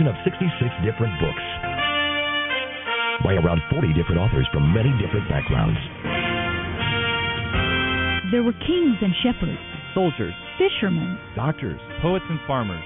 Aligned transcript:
Collection 0.00 0.08
of 0.08 0.16
66 0.24 0.70
different 0.84 1.12
books 1.20 1.46
by 3.24 3.36
around 3.36 3.60
40 3.70 3.92
different 3.92 4.20
authors 4.20 4.48
from 4.52 4.72
many 4.72 4.88
different 4.96 5.28
backgrounds. 5.28 5.76
There 8.32 8.42
were 8.42 8.56
kings 8.64 8.96
and 9.02 9.12
shepherds, 9.20 9.60
soldiers, 9.94 10.32
fishermen, 10.56 11.18
doctors, 11.36 11.80
poets, 12.00 12.24
and 12.30 12.40
farmers. 12.46 12.82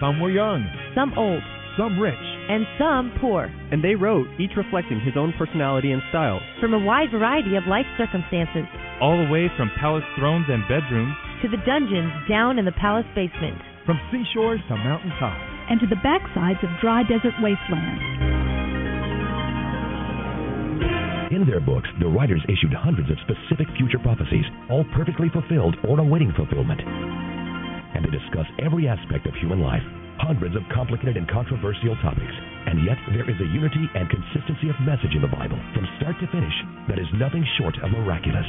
Some 0.00 0.20
were 0.20 0.30
young, 0.30 0.66
some 0.94 1.16
old, 1.16 1.40
some 1.78 1.98
rich, 1.98 2.20
and 2.50 2.66
some 2.76 3.16
poor. 3.20 3.48
And 3.72 3.82
they 3.82 3.94
wrote, 3.94 4.26
each 4.38 4.52
reflecting 4.56 5.00
his 5.00 5.16
own 5.16 5.32
personality 5.38 5.92
and 5.92 6.02
style, 6.10 6.40
from 6.60 6.74
a 6.74 6.84
wide 6.84 7.10
variety 7.10 7.56
of 7.56 7.64
life 7.66 7.88
circumstances, 7.96 8.68
all 9.00 9.16
the 9.16 9.30
way 9.32 9.48
from 9.56 9.70
palace 9.80 10.04
thrones 10.18 10.46
and 10.48 10.62
bedrooms 10.68 11.14
to 11.42 11.48
the 11.48 11.62
dungeons 11.64 12.12
down 12.28 12.58
in 12.58 12.66
the 12.66 12.76
palace 12.76 13.08
basement, 13.14 13.56
from 13.86 13.96
seashores 14.12 14.60
to 14.68 14.76
mountain 14.76 15.14
tops, 15.16 15.47
and 15.68 15.80
to 15.80 15.86
the 15.86 15.96
backsides 15.96 16.62
of 16.64 16.80
dry 16.80 17.02
desert 17.02 17.34
wastelands. 17.40 18.02
In 21.30 21.44
their 21.44 21.60
books, 21.60 21.88
the 22.00 22.08
writers 22.08 22.40
issued 22.48 22.72
hundreds 22.72 23.10
of 23.10 23.20
specific 23.20 23.68
future 23.76 23.98
prophecies, 24.00 24.46
all 24.70 24.84
perfectly 24.96 25.28
fulfilled 25.28 25.76
or 25.86 26.00
awaiting 26.00 26.32
fulfillment. 26.32 26.80
And 26.80 28.04
they 28.04 28.10
discuss 28.10 28.48
every 28.64 28.88
aspect 28.88 29.26
of 29.26 29.34
human 29.36 29.60
life, 29.60 29.84
hundreds 30.18 30.56
of 30.56 30.62
complicated 30.72 31.16
and 31.16 31.28
controversial 31.28 31.96
topics. 32.00 32.32
And 32.66 32.84
yet, 32.84 32.96
there 33.12 33.28
is 33.28 33.36
a 33.40 33.52
unity 33.52 33.84
and 33.94 34.08
consistency 34.08 34.72
of 34.72 34.80
message 34.88 35.12
in 35.14 35.20
the 35.20 35.28
Bible, 35.28 35.60
from 35.76 35.86
start 36.00 36.16
to 36.20 36.26
finish, 36.32 36.54
that 36.88 36.98
is 36.98 37.06
nothing 37.14 37.44
short 37.60 37.76
of 37.84 37.92
miraculous. 37.92 38.48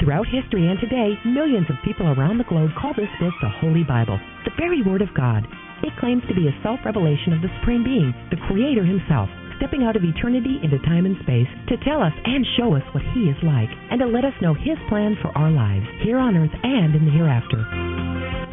Throughout 0.00 0.32
history 0.32 0.64
and 0.64 0.80
today, 0.80 1.12
millions 1.28 1.68
of 1.68 1.76
people 1.84 2.08
around 2.08 2.38
the 2.40 2.48
globe 2.48 2.72
call 2.80 2.96
this 2.96 3.12
book 3.20 3.36
the 3.44 3.52
Holy 3.60 3.84
Bible, 3.84 4.16
the 4.48 4.56
very 4.56 4.80
Word 4.80 5.04
of 5.04 5.12
God. 5.12 5.44
It 5.84 5.92
claims 6.00 6.24
to 6.24 6.34
be 6.34 6.48
a 6.48 6.56
self 6.64 6.80
revelation 6.88 7.36
of 7.36 7.44
the 7.44 7.52
Supreme 7.60 7.84
Being, 7.84 8.16
the 8.32 8.40
Creator 8.48 8.80
Himself, 8.88 9.28
stepping 9.60 9.84
out 9.84 10.00
of 10.00 10.04
eternity 10.04 10.56
into 10.64 10.80
time 10.88 11.04
and 11.04 11.20
space 11.20 11.52
to 11.68 11.76
tell 11.84 12.00
us 12.00 12.16
and 12.24 12.48
show 12.56 12.72
us 12.72 12.86
what 12.96 13.04
He 13.12 13.28
is 13.28 13.36
like, 13.44 13.68
and 13.92 14.00
to 14.00 14.08
let 14.08 14.24
us 14.24 14.32
know 14.40 14.56
His 14.56 14.80
plan 14.88 15.20
for 15.20 15.36
our 15.36 15.52
lives, 15.52 15.84
here 16.00 16.16
on 16.16 16.32
earth 16.32 16.56
and 16.64 16.96
in 16.96 17.04
the 17.04 17.12
hereafter. 17.12 17.60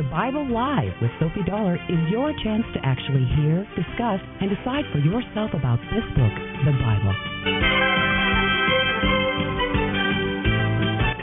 The 0.03 0.11
Bible 0.11 0.43
Live 0.51 0.99
with 0.99 1.15
Soapy 1.15 1.47
Dollar 1.47 1.79
is 1.87 2.11
your 2.11 2.35
chance 2.43 2.67
to 2.75 2.83
actually 2.83 3.23
hear, 3.39 3.63
discuss, 3.79 4.19
and 4.43 4.51
decide 4.51 4.83
for 4.91 4.99
yourself 4.99 5.55
about 5.55 5.79
this 5.95 6.03
book, 6.11 6.35
the 6.67 6.75
Bible. 6.75 7.76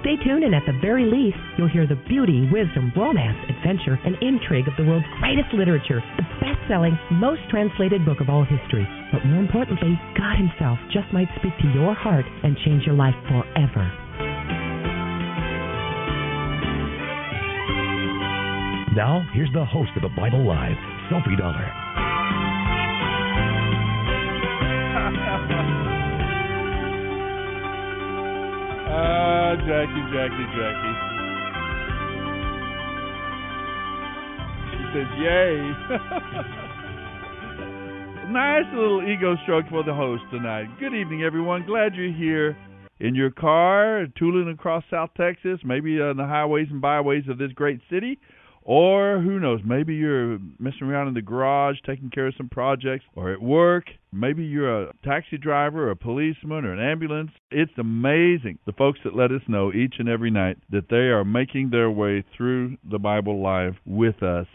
Stay 0.04 0.20
tuned, 0.22 0.44
and 0.44 0.54
at 0.54 0.60
the 0.66 0.76
very 0.84 1.08
least, 1.08 1.38
you'll 1.56 1.72
hear 1.72 1.86
the 1.86 1.96
beauty, 2.06 2.46
wisdom, 2.52 2.92
romance, 2.94 3.38
adventure, 3.48 3.98
and 4.04 4.14
intrigue 4.20 4.68
of 4.68 4.76
the 4.76 4.84
world's 4.84 5.06
greatest 5.18 5.48
literature, 5.54 6.04
the 6.20 6.28
best 6.44 6.60
selling, 6.68 6.92
most 7.10 7.40
translated 7.48 8.04
book 8.04 8.20
of 8.20 8.28
all 8.28 8.44
history. 8.44 8.86
But 9.10 9.24
more 9.24 9.40
importantly, 9.40 9.98
God 10.12 10.36
Himself 10.36 10.78
just 10.92 11.10
might 11.10 11.28
speak 11.40 11.56
to 11.56 11.72
your 11.72 11.94
heart 11.94 12.26
and 12.44 12.54
change 12.66 12.84
your 12.84 12.94
life 12.94 13.16
forever. 13.32 13.88
Now, 18.92 19.24
here's 19.32 19.52
the 19.54 19.64
host 19.64 19.96
of 19.96 20.02
the 20.02 20.12
Bible 20.12 20.44
Live, 20.44 20.76
Soapy 21.08 21.34
Dollar. 21.40 21.72
Ah, 28.96 29.56
Jackie, 29.56 30.06
Jackie, 30.14 30.46
Jackie. 30.54 30.94
She 34.70 34.82
says, 34.94 35.10
"Yay!" 35.18 35.58
nice 38.30 38.70
little 38.72 39.02
ego 39.02 39.34
stroke 39.42 39.66
for 39.68 39.82
the 39.82 39.92
host 39.92 40.22
tonight. 40.30 40.68
Good 40.78 40.94
evening, 40.94 41.24
everyone. 41.24 41.66
Glad 41.66 41.96
you're 41.96 42.12
here 42.12 42.56
in 43.00 43.16
your 43.16 43.32
car, 43.32 44.06
tooling 44.16 44.48
across 44.48 44.84
South 44.92 45.10
Texas, 45.16 45.58
maybe 45.64 46.00
on 46.00 46.16
the 46.16 46.26
highways 46.26 46.68
and 46.70 46.80
byways 46.80 47.24
of 47.28 47.36
this 47.36 47.50
great 47.50 47.80
city, 47.90 48.20
or 48.64 49.20
who 49.20 49.38
knows, 49.38 49.60
maybe 49.64 49.94
you're 49.94 50.38
messing 50.58 50.88
around 50.88 51.08
in 51.08 51.14
the 51.14 51.22
garage 51.22 51.76
taking 51.86 52.10
care 52.10 52.28
of 52.28 52.34
some 52.36 52.48
projects 52.48 53.04
or 53.14 53.30
at 53.30 53.42
work. 53.42 53.84
Maybe 54.10 54.44
you're 54.44 54.84
a 54.84 54.92
taxi 55.04 55.36
driver 55.36 55.88
or 55.88 55.90
a 55.90 55.96
policeman 55.96 56.64
or 56.64 56.72
an 56.72 56.80
ambulance. 56.80 57.30
It's 57.50 57.72
amazing 57.76 58.58
the 58.64 58.72
folks 58.72 59.00
that 59.04 59.14
let 59.14 59.30
us 59.30 59.42
know 59.48 59.72
each 59.72 59.96
and 59.98 60.08
every 60.08 60.30
night 60.30 60.56
that 60.70 60.88
they 60.88 61.08
are 61.12 61.24
making 61.24 61.70
their 61.70 61.90
way 61.90 62.24
through 62.36 62.78
the 62.90 62.98
Bible 62.98 63.42
Live 63.42 63.74
with 63.84 64.22
us 64.22 64.46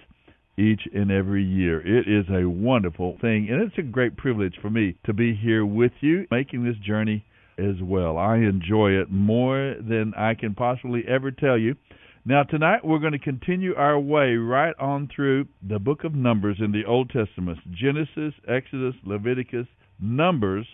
each 0.58 0.82
and 0.94 1.12
every 1.12 1.44
year. 1.44 1.80
It 1.80 2.08
is 2.08 2.26
a 2.30 2.50
wonderful 2.50 3.18
thing, 3.22 3.48
and 3.50 3.62
it's 3.62 3.78
a 3.78 3.84
great 3.84 4.18
privilege 4.18 4.56
for 4.62 4.70
me 4.70 4.96
to 5.06 5.14
be 5.14 5.36
here 5.36 5.66
with 5.66 5.94
you, 6.02 6.26
making 6.32 6.64
this 6.66 6.76
journey 6.78 7.26
as 7.58 7.76
well. 7.82 8.18
I 8.18 8.38
enjoy 8.38 8.92
it 8.92 9.12
more 9.12 9.76
than 9.80 10.14
I 10.18 10.34
can 10.34 10.56
possibly 10.56 11.04
ever 11.08 11.32
tell 11.32 11.58
you. 11.58 11.76
Now, 12.26 12.44
tonight 12.44 12.84
we're 12.84 13.00
going 13.00 13.14
to 13.14 13.20
continue 13.20 13.76
our 13.76 13.98
way 13.98 14.36
right 14.36 14.76
on 14.78 15.10
through 15.14 15.48
the 15.68 15.80
book 15.80 16.04
of 16.04 16.14
Numbers 16.14 16.58
in 16.60 16.74
the 16.74 16.84
Old 16.86 17.10
Testament 17.10 17.60
Genesis, 17.72 18.34
Exodus, 18.46 18.96
Leviticus, 19.06 19.68
Numbers, 20.02 20.68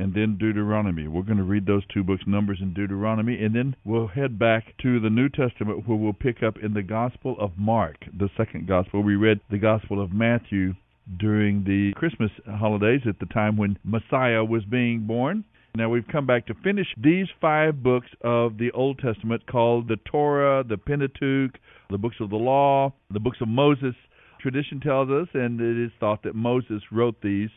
and 0.00 0.12
then 0.12 0.38
Deuteronomy. 0.38 1.06
We're 1.06 1.22
going 1.22 1.38
to 1.38 1.44
read 1.44 1.66
those 1.66 1.84
two 1.94 2.02
books, 2.02 2.24
Numbers 2.26 2.58
and 2.60 2.74
Deuteronomy, 2.74 3.42
and 3.42 3.54
then 3.54 3.76
we'll 3.84 4.08
head 4.08 4.40
back 4.40 4.76
to 4.82 4.98
the 4.98 5.08
New 5.08 5.28
Testament 5.28 5.86
where 5.86 5.96
we'll 5.96 6.12
pick 6.12 6.42
up 6.42 6.58
in 6.62 6.74
the 6.74 6.82
Gospel 6.82 7.36
of 7.38 7.52
Mark, 7.56 7.96
the 8.16 8.28
second 8.36 8.66
Gospel. 8.66 9.02
We 9.02 9.14
read 9.14 9.40
the 9.50 9.58
Gospel 9.58 10.02
of 10.02 10.12
Matthew 10.12 10.74
during 11.18 11.62
the 11.64 11.92
Christmas 11.94 12.30
holidays 12.46 13.02
at 13.08 13.20
the 13.20 13.26
time 13.26 13.56
when 13.56 13.78
Messiah 13.84 14.44
was 14.44 14.64
being 14.64 15.06
born. 15.06 15.44
Now 15.74 15.88
we've 15.88 16.06
come 16.10 16.26
back 16.26 16.46
to 16.46 16.54
finish 16.54 16.86
these 16.96 17.26
five 17.40 17.82
books 17.82 18.08
of 18.22 18.58
the 18.58 18.70
Old 18.72 18.98
Testament 18.98 19.46
called 19.46 19.88
the 19.88 19.98
Torah, 20.10 20.64
the 20.64 20.78
Pentateuch, 20.78 21.58
the 21.90 21.98
books 21.98 22.16
of 22.20 22.30
the 22.30 22.36
law, 22.36 22.92
the 23.10 23.20
books 23.20 23.38
of 23.40 23.48
Moses. 23.48 23.94
Tradition 24.40 24.80
tells 24.80 25.10
us, 25.10 25.28
and 25.34 25.60
it 25.60 25.76
is 25.86 25.92
thought 26.00 26.22
that 26.22 26.34
Moses 26.34 26.82
wrote 26.90 27.20
these. 27.22 27.50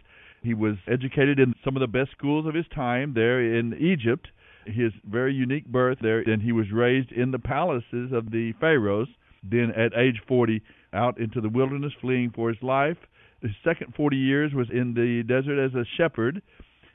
He 0.44 0.54
was 0.54 0.76
educated 0.88 1.40
in 1.40 1.54
some 1.64 1.76
of 1.76 1.80
the 1.80 1.88
best 1.88 2.12
schools 2.12 2.46
of 2.48 2.54
his 2.54 2.66
time 2.74 3.14
there 3.14 3.56
in 3.56 3.74
Egypt. 3.80 4.28
His 4.66 4.92
very 5.10 5.34
unique 5.34 5.66
birth 5.66 6.00
there, 6.02 6.20
and 6.20 6.42
he 6.42 6.52
was 6.52 6.72
raised 6.72 7.12
in 7.12 7.32
the 7.32 7.40
palaces 7.40 8.12
of 8.12 8.32
the 8.32 8.54
pharaohs. 8.60 9.08
Then, 9.44 9.72
at 9.72 9.98
age 9.98 10.22
40, 10.28 10.62
out 10.94 11.20
into 11.20 11.42
the 11.42 11.50
wilderness, 11.50 11.94
fleeing 12.02 12.32
for 12.32 12.50
his 12.50 12.62
life. 12.62 12.98
His 13.42 13.52
second 13.64 13.96
40 13.96 14.18
years 14.18 14.54
was 14.54 14.68
in 14.70 14.94
the 14.94 15.24
desert 15.24 15.60
as 15.60 15.74
a 15.74 15.86
shepherd 15.98 16.42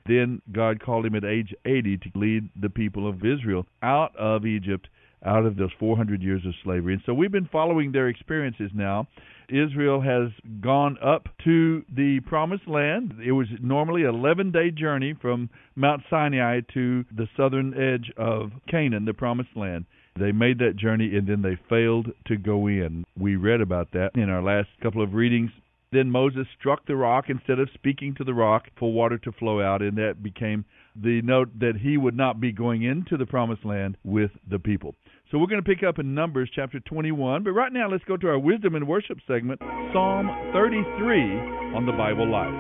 then 0.07 0.43
God 0.53 0.83
called 0.83 1.07
him 1.07 1.15
at 1.15 1.25
age 1.25 1.55
80 1.65 1.99
to 1.99 2.11
lead 2.15 2.49
the 2.61 2.71
people 2.71 3.09
of 3.09 3.25
Israel 3.25 3.67
out 3.83 4.15
of 4.17 4.47
Egypt, 4.47 4.89
out 5.25 5.47
of 5.47 5.57
those 5.57 5.71
400 5.79 6.23
years 6.23 6.45
of 6.47 6.53
slavery. 6.63 6.95
And 6.95 7.03
so 7.07 7.15
we've 7.15 7.33
been 7.33 7.49
following 7.51 7.93
their 7.93 8.09
experiences 8.09 8.71
now. 8.75 9.07
Israel 9.49 10.01
has 10.01 10.31
gone 10.61 10.99
up 11.03 11.29
to 11.45 11.85
the 11.95 12.21
promised 12.27 12.67
land. 12.67 13.15
It 13.25 13.33
was 13.33 13.47
normally 13.61 14.03
an 14.03 14.15
11 14.15 14.51
day 14.51 14.71
journey 14.71 15.15
from 15.21 15.51
Mount 15.77 16.03
Sinai 16.11 16.61
to 16.75 17.05
the 17.17 17.29
southern 17.37 17.75
edge 17.75 18.13
of 18.17 18.51
Canaan, 18.69 19.05
the 19.05 19.15
promised 19.15 19.57
land. 19.57 19.85
They 20.19 20.33
made 20.33 20.59
that 20.59 20.77
journey 20.77 21.17
and 21.17 21.29
then 21.29 21.43
they 21.43 21.59
failed 21.69 22.09
to 22.27 22.37
go 22.37 22.67
in. 22.67 23.05
We 23.19 23.37
read 23.37 23.61
about 23.61 23.93
that 23.93 24.13
in 24.15 24.31
our 24.31 24.43
last 24.43 24.69
couple 24.83 25.03
of 25.03 25.15
readings 25.15 25.51
then 25.97 26.11
Moses 26.11 26.47
struck 26.59 26.87
the 26.87 26.97
rock 26.97 27.27
instead 27.29 27.59
of 27.59 27.69
speaking 27.75 28.15
to 28.17 28.25
the 28.25 28.35
rock 28.35 28.65
for 28.79 28.93
water 28.93 29.19
to 29.19 29.33
flow 29.33 29.63
out, 29.63 29.83
and 29.83 29.97
that 29.97 30.23
became 30.23 30.65
the 30.95 31.23
note 31.23 31.49
that 31.59 31.77
he 31.83 31.97
would 31.97 32.17
not 32.17 32.41
be 32.41 32.53
going 32.53 32.83
into 32.83 33.17
the 33.17 33.27
promised 33.27 33.65
land 33.65 33.97
with 34.05 34.31
the 34.51 34.59
people. 34.59 34.95
So 35.31 35.39
we're 35.39 35.49
going 35.49 35.63
to 35.63 35.69
pick 35.69 35.83
up 35.83 35.99
in 35.99 36.15
Numbers 36.15 36.51
chapter 36.55 36.81
21, 36.81 37.43
but 37.43 37.51
right 37.51 37.73
now 37.73 37.91
let's 37.91 38.05
go 38.05 38.17
to 38.17 38.29
our 38.29 38.39
wisdom 38.39 38.75
and 38.75 38.87
worship 38.87 39.19
segment, 39.27 39.61
Psalm 39.93 40.29
33 40.53 41.75
on 41.75 41.87
the 41.87 41.93
Bible 41.93 42.31
Live. 42.31 42.55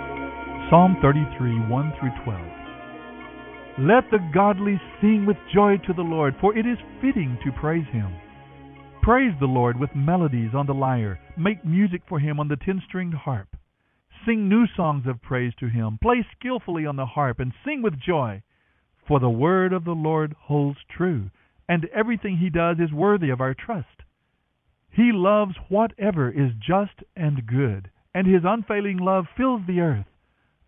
Psalm 0.70 0.96
33, 1.00 1.70
1 1.70 1.92
through 2.00 2.10
12. 2.24 2.40
Let 3.78 4.10
the 4.10 4.18
godly 4.34 4.80
sing 5.00 5.26
with 5.26 5.36
joy 5.54 5.76
to 5.86 5.92
the 5.92 6.02
Lord, 6.02 6.34
for 6.40 6.56
it 6.56 6.66
is 6.66 6.78
fitting 7.00 7.38
to 7.44 7.52
praise 7.52 7.86
him. 7.92 8.10
Praise 9.06 9.34
the 9.38 9.46
Lord 9.46 9.78
with 9.78 9.94
melodies 9.94 10.50
on 10.52 10.66
the 10.66 10.74
lyre. 10.74 11.20
Make 11.38 11.64
music 11.64 12.02
for 12.08 12.18
him 12.18 12.40
on 12.40 12.48
the 12.48 12.56
ten 12.56 12.82
stringed 12.88 13.14
harp. 13.14 13.46
Sing 14.26 14.48
new 14.48 14.66
songs 14.76 15.06
of 15.06 15.22
praise 15.22 15.52
to 15.60 15.68
him. 15.68 15.96
Play 16.02 16.26
skillfully 16.36 16.86
on 16.86 16.96
the 16.96 17.06
harp 17.06 17.38
and 17.38 17.52
sing 17.64 17.82
with 17.82 18.00
joy. 18.00 18.42
For 19.06 19.20
the 19.20 19.30
word 19.30 19.72
of 19.72 19.84
the 19.84 19.92
Lord 19.92 20.34
holds 20.36 20.78
true, 20.90 21.30
and 21.68 21.84
everything 21.94 22.38
he 22.38 22.50
does 22.50 22.78
is 22.80 22.92
worthy 22.92 23.30
of 23.30 23.40
our 23.40 23.54
trust. 23.54 24.02
He 24.90 25.12
loves 25.12 25.54
whatever 25.68 26.28
is 26.28 26.50
just 26.58 27.04
and 27.14 27.46
good, 27.46 27.92
and 28.12 28.26
his 28.26 28.42
unfailing 28.44 28.96
love 28.96 29.26
fills 29.36 29.62
the 29.68 29.82
earth. 29.82 30.06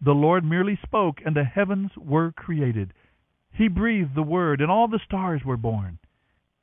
The 0.00 0.12
Lord 0.12 0.44
merely 0.44 0.78
spoke, 0.86 1.18
and 1.26 1.34
the 1.34 1.42
heavens 1.42 1.90
were 1.96 2.30
created. 2.30 2.94
He 3.50 3.66
breathed 3.66 4.14
the 4.14 4.22
word, 4.22 4.60
and 4.60 4.70
all 4.70 4.86
the 4.86 5.00
stars 5.04 5.40
were 5.44 5.56
born. 5.56 5.98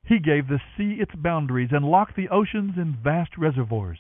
He 0.08 0.20
gave 0.20 0.48
the 0.48 0.62
sea 0.78 0.98
its 1.00 1.16
boundaries 1.16 1.72
and 1.72 1.84
locked 1.84 2.16
the 2.16 2.30
oceans 2.30 2.78
in 2.78 2.96
vast 3.04 3.38
reservoirs. 3.38 4.00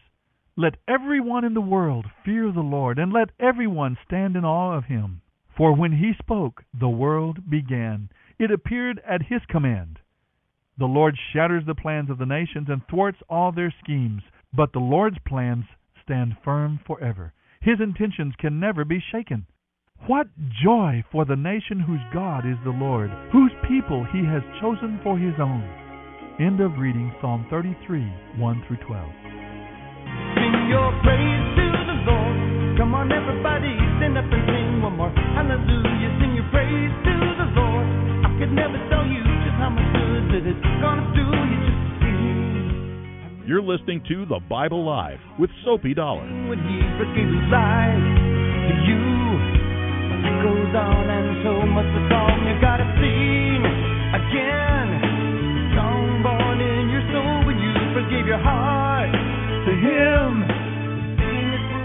Let 0.55 0.77
every 0.87 1.19
one 1.19 1.43
in 1.43 1.55
the 1.55 1.61
world 1.61 2.05
fear 2.23 2.51
the 2.51 2.61
Lord, 2.61 2.99
and 2.99 3.11
let 3.11 3.31
every 3.39 3.67
one 3.67 3.97
stand 4.05 4.35
in 4.35 4.45
awe 4.45 4.77
of 4.77 4.85
him. 4.85 5.21
For 5.57 5.73
when 5.73 5.93
he 5.93 6.13
spoke, 6.13 6.63
the 6.79 6.89
world 6.89 7.49
began. 7.49 8.09
It 8.37 8.51
appeared 8.51 9.01
at 9.07 9.23
his 9.23 9.41
command. 9.49 9.99
The 10.77 10.85
Lord 10.85 11.17
shatters 11.33 11.65
the 11.65 11.73
plans 11.75 12.09
of 12.09 12.17
the 12.17 12.25
nations 12.25 12.67
and 12.69 12.85
thwarts 12.87 13.19
all 13.29 13.51
their 13.51 13.73
schemes, 13.83 14.21
but 14.53 14.73
the 14.73 14.79
Lord's 14.79 15.17
plans 15.25 15.65
stand 16.03 16.37
firm 16.43 16.79
forever. 16.85 17.33
His 17.61 17.79
intentions 17.79 18.35
can 18.37 18.59
never 18.59 18.85
be 18.85 18.99
shaken. 19.11 19.47
What 20.07 20.27
joy 20.63 21.03
for 21.11 21.25
the 21.25 21.35
nation 21.35 21.79
whose 21.79 22.03
God 22.13 22.45
is 22.45 22.57
the 22.63 22.69
Lord, 22.69 23.09
whose 23.31 23.53
people 23.67 24.03
he 24.03 24.23
has 24.25 24.43
chosen 24.61 24.99
for 25.01 25.17
his 25.17 25.39
own. 25.39 25.84
End 26.35 26.59
of 26.59 26.75
reading 26.75 27.15
Psalm 27.21 27.47
33, 27.49 28.03
1 28.35 28.63
through 28.67 28.75
12. 28.83 29.07
Sing 30.35 30.67
your 30.67 30.91
praise 30.99 31.45
to 31.55 31.65
the 31.87 31.97
Lord. 32.03 32.75
Come 32.75 32.91
on, 32.91 33.07
everybody, 33.07 33.71
stand 33.95 34.19
up 34.19 34.27
and 34.27 34.43
sing 34.43 34.83
one 34.83 34.99
more. 34.99 35.15
Hallelujah, 35.15 36.11
sing 36.19 36.35
your 36.35 36.43
praise 36.51 36.91
to 37.07 37.15
the 37.39 37.47
Lord. 37.55 37.87
I 38.27 38.35
could 38.35 38.51
never 38.51 38.75
tell 38.91 39.07
you 39.07 39.23
just 39.47 39.55
how 39.63 39.71
much 39.71 39.87
good 39.95 40.23
that 40.35 40.43
it's 40.43 40.67
gonna 40.83 41.07
do 41.15 41.23
you 41.23 41.57
just 41.71 42.03
see. 42.03 43.47
You're 43.47 43.63
listening 43.63 44.03
to 44.11 44.27
The 44.27 44.43
Bible 44.43 44.83
Live 44.83 45.23
with 45.39 45.55
Soapy 45.63 45.95
Dollar. 45.95 46.27
When 46.51 46.59
he 46.59 46.83
forgave 46.99 47.31
his 47.31 47.47
life 47.47 47.95
to 47.95 48.73
you, 48.83 49.03
it 50.19 50.35
goes 50.43 50.73
on 50.75 50.99
and 50.99 51.47
so 51.47 51.63
much 51.63 51.87
the 51.95 52.03
song 52.11 52.43
you 52.43 52.59
gotta 52.59 52.83
sing 52.99 53.63
again. 54.19 54.74
Forgave 58.25 58.27
your 58.27 58.43
heart 58.43 59.11
to 59.65 59.71
him. 59.71 60.43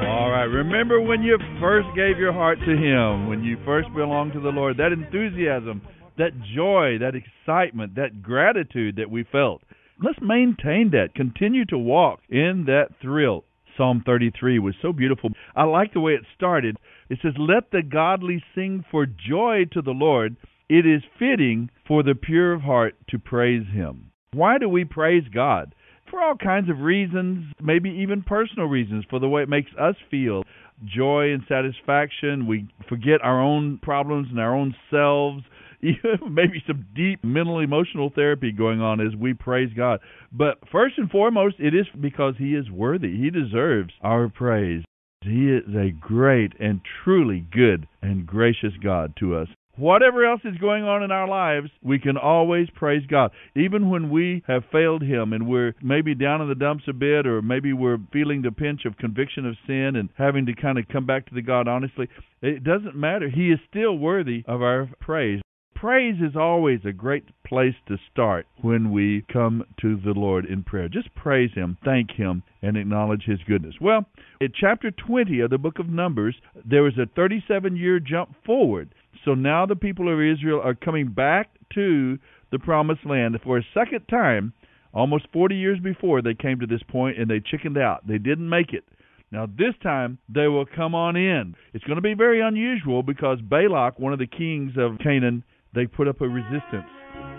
All 0.09 0.31
right. 0.31 0.45
Remember 0.45 1.01
when 1.01 1.23
you 1.23 1.39
first 1.61 1.89
gave 1.95 2.19
your 2.19 2.33
heart 2.33 2.59
to 2.61 2.77
Him, 2.77 3.29
when 3.29 3.45
you 3.45 3.59
first 3.65 3.89
belonged 3.95 4.33
to 4.33 4.41
the 4.41 4.49
Lord, 4.49 4.79
that 4.79 4.93
enthusiasm, 4.93 5.83
that 6.17 6.33
joy, 6.55 6.99
that 7.01 7.15
excitement, 7.15 7.95
that 7.97 8.23
gratitude 8.23 8.97
that 8.97 9.11
we 9.11 9.25
felt. 9.31 9.63
Let's 10.03 10.19
maintain 10.23 10.91
that. 10.93 11.15
Continue 11.15 11.67
to 11.67 11.79
walk 11.79 12.21
in 12.31 12.65
that 12.67 12.89
thrill. 13.03 13.45
Psalm 13.77 14.03
33 14.05 14.59
was 14.59 14.75
so 14.81 14.93
beautiful. 14.93 15.31
I 15.55 15.65
like 15.65 15.93
the 15.93 16.01
way 16.01 16.13
it 16.13 16.25
started. 16.35 16.79
It 17.11 17.19
says, 17.23 17.35
Let 17.39 17.71
the 17.71 17.83
godly 17.83 18.43
sing 18.55 18.85
for 18.91 19.07
joy 19.07 19.65
to 19.73 19.83
the 19.83 19.91
Lord. 19.91 20.37
It 20.69 20.87
is 20.87 21.03
fitting 21.19 21.71
for 21.87 22.03
the 22.03 22.15
pure 22.15 22.55
of 22.55 22.63
heart 22.63 22.95
to 23.11 23.19
praise 23.19 23.67
Him. 23.73 24.11
Why 24.33 24.59
do 24.59 24.69
we 24.69 24.85
praise 24.85 25.25
God? 25.33 25.75
For 26.11 26.21
all 26.21 26.35
kinds 26.37 26.69
of 26.69 26.81
reasons, 26.81 27.53
maybe 27.63 27.91
even 27.91 28.23
personal 28.23 28.67
reasons, 28.67 29.05
for 29.09 29.21
the 29.21 29.29
way 29.29 29.43
it 29.43 29.49
makes 29.49 29.71
us 29.79 29.95
feel 30.11 30.43
joy 30.85 31.33
and 31.33 31.43
satisfaction. 31.49 32.47
We 32.47 32.69
forget 32.89 33.23
our 33.23 33.41
own 33.41 33.79
problems 33.83 34.29
and 34.31 34.41
our 34.41 34.55
own 34.55 34.75
selves. 34.91 35.45
Maybe 35.83 36.63
some 36.67 36.87
deep 36.95 37.25
mental 37.25 37.61
emotional 37.61 38.11
therapy 38.15 38.53
going 38.53 38.81
on 38.83 39.01
as 39.01 39.17
we 39.17 39.33
praise 39.33 39.71
God. 39.75 40.01
But 40.31 40.59
first 40.71 40.99
and 40.99 41.11
foremost, 41.11 41.57
it 41.59 41.75
is 41.75 41.87
because 41.99 42.35
He 42.39 42.55
is 42.55 42.71
worthy. 42.71 43.17
He 43.17 43.31
deserves 43.31 43.93
our 44.03 44.29
praise. 44.29 44.85
He 45.23 45.51
is 45.51 45.75
a 45.75 45.91
great 45.91 46.53
and 46.59 46.81
truly 47.05 47.47
good 47.53 47.87
and 48.03 48.27
gracious 48.27 48.73
God 48.83 49.15
to 49.21 49.37
us. 49.37 49.49
Whatever 49.81 50.31
else 50.31 50.43
is 50.45 50.59
going 50.59 50.85
on 50.85 51.03
in 51.03 51.11
our 51.11 51.27
lives, 51.27 51.71
we 51.83 51.99
can 51.99 52.19
always 52.19 52.69
praise 52.75 53.03
God. 53.09 53.31
Even 53.57 53.89
when 53.89 54.11
we 54.11 54.43
have 54.47 54.63
failed 54.71 55.01
Him 55.03 55.33
and 55.33 55.49
we're 55.49 55.75
maybe 55.83 56.15
down 56.15 56.43
in 56.43 56.51
the 56.51 56.55
dumps 56.55 56.85
a 56.87 56.93
bit, 56.93 57.27
or 57.27 57.41
maybe 57.41 57.73
we're 57.73 57.97
feeling 58.13 58.43
the 58.43 58.53
pinch 58.53 58.83
of 58.85 58.99
conviction 58.99 59.47
of 59.47 59.57
sin 59.67 59.93
and 59.97 60.11
having 60.19 60.45
to 60.45 60.55
kind 60.55 60.79
of 60.79 60.87
come 60.89 61.07
back 61.07 61.27
to 61.27 61.35
the 61.35 61.41
God 61.41 61.67
honestly, 61.67 62.09
it 62.43 62.63
doesn't 62.63 62.95
matter. 62.95 63.31
He 63.31 63.49
is 63.49 63.59
still 63.71 63.97
worthy 63.97 64.45
of 64.47 64.61
our 64.61 64.91
praise. 65.01 65.41
Praise 65.81 66.17
is 66.21 66.37
always 66.37 66.81
a 66.85 66.93
great 66.93 67.25
place 67.43 67.75
to 67.89 67.97
start 68.13 68.47
when 68.61 68.91
we 68.91 69.25
come 69.33 69.65
to 69.81 69.97
the 69.97 70.13
Lord 70.13 70.45
in 70.45 70.63
prayer. 70.63 70.91
Just 70.91 71.15
praise 71.15 71.53
Him, 71.55 71.79
thank 71.83 72.11
Him, 72.11 72.43
and 72.61 72.77
acknowledge 72.77 73.23
His 73.25 73.39
goodness. 73.49 73.77
Well, 73.81 74.05
in 74.43 74.53
chapter 74.55 74.91
20 74.91 75.41
of 75.41 75.49
the 75.49 75.57
book 75.57 75.79
of 75.79 75.89
Numbers, 75.89 76.37
there 76.67 76.83
was 76.83 76.99
a 76.99 77.07
37 77.17 77.77
year 77.77 77.99
jump 77.99 78.35
forward. 78.45 78.95
So 79.25 79.33
now 79.33 79.65
the 79.65 79.75
people 79.75 80.13
of 80.13 80.21
Israel 80.21 80.61
are 80.63 80.75
coming 80.75 81.09
back 81.09 81.49
to 81.73 82.19
the 82.53 82.59
promised 82.59 83.07
land 83.07 83.39
for 83.43 83.57
a 83.57 83.67
second 83.73 84.05
time. 84.11 84.53
Almost 84.93 85.29
40 85.33 85.57
years 85.57 85.79
before 85.81 86.21
they 86.21 86.35
came 86.35 86.61
to 86.61 86.67
this 86.67 86.83
point 86.91 87.19
and 87.19 87.31
they 87.31 87.41
chickened 87.41 87.79
out. 87.79 88.07
They 88.07 88.19
didn't 88.19 88.51
make 88.51 88.75
it. 88.75 88.85
Now, 89.33 89.47
this 89.47 89.75
time, 89.83 90.19
they 90.29 90.47
will 90.47 90.67
come 90.67 90.95
on 90.95 91.17
in. 91.17 91.55
It's 91.73 91.85
going 91.85 91.97
to 91.97 92.03
be 92.03 92.15
very 92.15 92.43
unusual 92.43 93.03
because 93.03 93.39
Balak, 93.41 93.99
one 93.99 94.13
of 94.13 94.19
the 94.19 94.27
kings 94.27 94.73
of 94.77 94.99
Canaan, 94.99 95.43
they 95.75 95.87
put 95.87 96.09
up 96.09 96.21
a 96.21 96.29
resistance. 96.29 96.89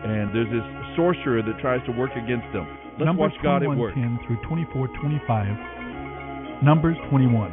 And 0.04 0.34
there's 0.34 0.50
this 0.50 0.64
sorcerer 0.96 1.42
that 1.42 1.60
tries 1.60 1.84
to 1.86 1.92
work 1.92 2.12
against 2.16 2.48
them. 2.54 2.68
Let's 2.98 3.06
Numbers 3.06 3.32
watch 3.34 3.44
God 3.44 3.64
at 3.64 3.70
work. 3.70 3.96
21:10 3.96 4.20
through 4.26 4.38
24:25. 4.44 6.64
Numbers 6.64 6.98
21. 7.10 7.52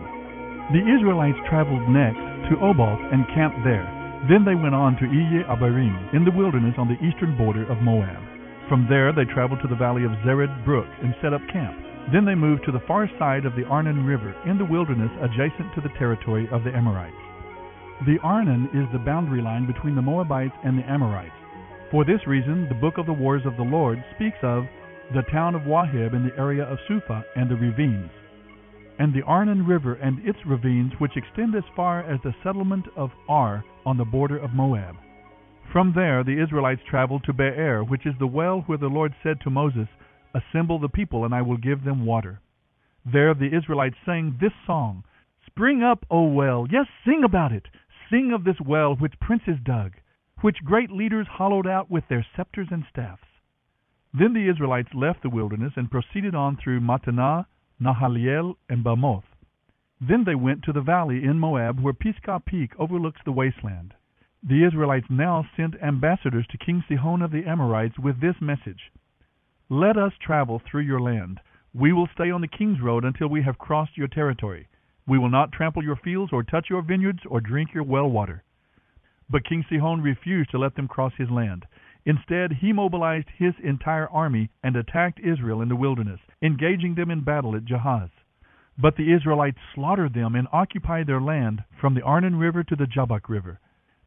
The 0.72 0.84
Israelites 0.84 1.38
traveled 1.48 1.88
next 1.88 2.20
to 2.50 2.60
Oboth 2.60 3.00
and 3.12 3.26
camped 3.28 3.64
there. 3.64 3.86
Then 4.28 4.44
they 4.44 4.54
went 4.54 4.74
on 4.74 4.96
to 4.96 5.06
Iye 5.06 5.44
Abarim 5.48 6.12
in 6.12 6.24
the 6.24 6.30
wilderness 6.30 6.74
on 6.76 6.88
the 6.88 7.02
eastern 7.04 7.36
border 7.36 7.64
of 7.70 7.80
Moab. 7.80 8.20
From 8.68 8.86
there 8.88 9.12
they 9.12 9.24
traveled 9.24 9.60
to 9.62 9.68
the 9.68 9.76
valley 9.76 10.04
of 10.04 10.10
Zered 10.26 10.64
Brook 10.64 10.88
and 11.02 11.14
set 11.22 11.32
up 11.32 11.46
camp. 11.48 11.76
Then 12.12 12.24
they 12.24 12.34
moved 12.34 12.64
to 12.64 12.72
the 12.72 12.80
far 12.80 13.08
side 13.18 13.46
of 13.46 13.54
the 13.54 13.64
Arnon 13.64 14.04
River 14.04 14.34
in 14.44 14.58
the 14.58 14.64
wilderness 14.64 15.10
adjacent 15.20 15.72
to 15.74 15.80
the 15.80 15.90
territory 15.98 16.48
of 16.50 16.64
the 16.64 16.74
Amorites. 16.74 17.27
The 18.06 18.18
Arnon 18.22 18.70
is 18.72 18.86
the 18.92 19.04
boundary 19.04 19.42
line 19.42 19.66
between 19.66 19.96
the 19.96 20.02
Moabites 20.02 20.54
and 20.62 20.78
the 20.78 20.88
Amorites. 20.88 21.34
For 21.90 22.04
this 22.04 22.24
reason, 22.28 22.68
the 22.68 22.76
book 22.76 22.96
of 22.96 23.06
the 23.06 23.12
Wars 23.12 23.42
of 23.44 23.56
the 23.56 23.64
Lord 23.64 24.04
speaks 24.14 24.38
of 24.42 24.66
the 25.14 25.22
town 25.32 25.56
of 25.56 25.62
Waheb 25.62 26.14
in 26.14 26.24
the 26.24 26.38
area 26.38 26.62
of 26.62 26.78
Suphah 26.86 27.24
and 27.34 27.50
the 27.50 27.56
ravines, 27.56 28.10
and 29.00 29.12
the 29.12 29.22
Arnon 29.22 29.66
River 29.66 29.94
and 29.94 30.24
its 30.24 30.38
ravines, 30.46 30.92
which 30.98 31.16
extend 31.16 31.56
as 31.56 31.64
far 31.74 32.00
as 32.02 32.20
the 32.22 32.34
settlement 32.44 32.86
of 32.94 33.10
Ar 33.28 33.64
on 33.84 33.96
the 33.96 34.04
border 34.04 34.38
of 34.38 34.54
Moab. 34.54 34.94
From 35.72 35.92
there, 35.92 36.22
the 36.22 36.40
Israelites 36.40 36.82
traveled 36.88 37.24
to 37.24 37.32
Beer, 37.32 37.82
which 37.82 38.06
is 38.06 38.14
the 38.20 38.28
well 38.28 38.60
where 38.66 38.78
the 38.78 38.86
Lord 38.86 39.12
said 39.24 39.40
to 39.40 39.50
Moses, 39.50 39.88
Assemble 40.34 40.78
the 40.78 40.88
people, 40.88 41.24
and 41.24 41.34
I 41.34 41.42
will 41.42 41.56
give 41.56 41.82
them 41.82 42.06
water. 42.06 42.38
There 43.04 43.34
the 43.34 43.56
Israelites 43.56 43.96
sang 44.06 44.36
this 44.40 44.52
song 44.66 45.02
Spring 45.46 45.82
up, 45.82 46.04
O 46.10 46.22
well, 46.24 46.68
yes, 46.70 46.86
sing 47.04 47.24
about 47.24 47.52
it. 47.52 47.64
Sing 48.10 48.32
of 48.32 48.44
this 48.44 48.60
well 48.60 48.94
which 48.96 49.20
princes 49.20 49.58
dug, 49.62 49.94
which 50.40 50.64
great 50.64 50.90
leaders 50.90 51.26
hollowed 51.26 51.66
out 51.66 51.90
with 51.90 52.08
their 52.08 52.24
scepters 52.34 52.68
and 52.70 52.84
staffs. 52.88 53.28
Then 54.14 54.32
the 54.32 54.48
Israelites 54.48 54.94
left 54.94 55.22
the 55.22 55.28
wilderness 55.28 55.74
and 55.76 55.90
proceeded 55.90 56.34
on 56.34 56.56
through 56.56 56.80
Mattanah, 56.80 57.46
Nahaliel, 57.80 58.56
and 58.68 58.82
Bamoth. 58.82 59.24
Then 60.00 60.24
they 60.24 60.34
went 60.34 60.62
to 60.64 60.72
the 60.72 60.80
valley 60.80 61.24
in 61.24 61.38
Moab 61.38 61.80
where 61.80 61.92
Pisgah 61.92 62.40
Peak 62.46 62.72
overlooks 62.78 63.20
the 63.24 63.32
wasteland. 63.32 63.94
The 64.42 64.64
Israelites 64.64 65.10
now 65.10 65.44
sent 65.56 65.74
ambassadors 65.82 66.46
to 66.48 66.58
King 66.58 66.84
Sihon 66.88 67.20
of 67.20 67.32
the 67.32 67.44
Amorites 67.44 67.98
with 67.98 68.20
this 68.20 68.40
message 68.40 68.92
Let 69.68 69.96
us 69.96 70.12
travel 70.18 70.60
through 70.60 70.82
your 70.82 71.00
land. 71.00 71.40
We 71.74 71.92
will 71.92 72.08
stay 72.14 72.30
on 72.30 72.40
the 72.40 72.48
king's 72.48 72.80
road 72.80 73.04
until 73.04 73.28
we 73.28 73.42
have 73.42 73.58
crossed 73.58 73.98
your 73.98 74.08
territory. 74.08 74.68
We 75.08 75.18
will 75.18 75.30
not 75.30 75.52
trample 75.52 75.82
your 75.82 75.96
fields 75.96 76.32
or 76.32 76.42
touch 76.42 76.66
your 76.68 76.82
vineyards 76.82 77.20
or 77.26 77.40
drink 77.40 77.72
your 77.72 77.82
well 77.82 78.08
water. 78.08 78.44
But 79.30 79.44
King 79.44 79.64
Sihon 79.68 80.02
refused 80.02 80.50
to 80.50 80.58
let 80.58 80.74
them 80.74 80.86
cross 80.86 81.12
his 81.16 81.30
land. 81.30 81.64
Instead, 82.04 82.52
he 82.60 82.72
mobilized 82.72 83.28
his 83.36 83.54
entire 83.62 84.08
army 84.08 84.50
and 84.62 84.76
attacked 84.76 85.20
Israel 85.20 85.62
in 85.62 85.68
the 85.68 85.76
wilderness, 85.76 86.20
engaging 86.42 86.94
them 86.94 87.10
in 87.10 87.24
battle 87.24 87.56
at 87.56 87.64
Jahaz. 87.64 88.10
But 88.78 88.96
the 88.96 89.12
Israelites 89.12 89.58
slaughtered 89.74 90.14
them 90.14 90.34
and 90.34 90.46
occupied 90.52 91.06
their 91.06 91.20
land 91.20 91.64
from 91.80 91.94
the 91.94 92.02
Arnon 92.02 92.36
River 92.36 92.62
to 92.64 92.76
the 92.76 92.86
Jabbok 92.86 93.28
River. 93.28 93.60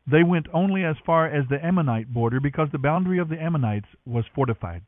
They 0.08 0.24
went 0.24 0.48
only 0.54 0.84
as 0.84 0.96
far 1.06 1.28
as 1.28 1.48
the 1.48 1.64
Ammonite 1.64 2.14
border 2.14 2.40
because 2.40 2.70
the 2.72 2.80
boundary 2.80 3.20
of 3.20 3.30
the 3.30 3.42
Ammonites 3.42 3.90
was 4.06 4.26
fortified. 4.34 4.84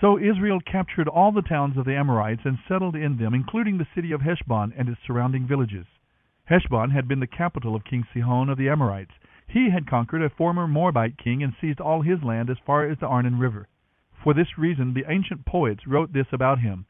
So 0.00 0.18
Israel 0.18 0.60
captured 0.60 1.08
all 1.08 1.30
the 1.30 1.42
towns 1.42 1.76
of 1.76 1.84
the 1.84 1.94
Amorites 1.94 2.46
and 2.46 2.58
settled 2.66 2.96
in 2.96 3.18
them, 3.18 3.34
including 3.34 3.76
the 3.76 3.86
city 3.94 4.12
of 4.12 4.22
Heshbon 4.22 4.72
and 4.74 4.88
its 4.88 4.98
surrounding 5.06 5.46
villages. 5.46 5.84
Heshbon 6.46 6.90
had 6.90 7.06
been 7.06 7.20
the 7.20 7.26
capital 7.26 7.76
of 7.76 7.84
King 7.84 8.06
Sihon 8.10 8.48
of 8.48 8.56
the 8.56 8.70
Amorites. 8.70 9.12
He 9.46 9.68
had 9.68 9.86
conquered 9.86 10.22
a 10.22 10.30
former 10.30 10.66
Moabite 10.66 11.18
king 11.18 11.42
and 11.42 11.54
seized 11.60 11.82
all 11.82 12.00
his 12.00 12.22
land 12.22 12.48
as 12.48 12.56
far 12.64 12.86
as 12.86 12.96
the 12.98 13.08
Arnon 13.08 13.38
River. 13.38 13.68
For 14.24 14.32
this 14.32 14.56
reason 14.56 14.94
the 14.94 15.04
ancient 15.06 15.44
poets 15.44 15.86
wrote 15.86 16.14
this 16.14 16.32
about 16.32 16.60
him 16.60 16.86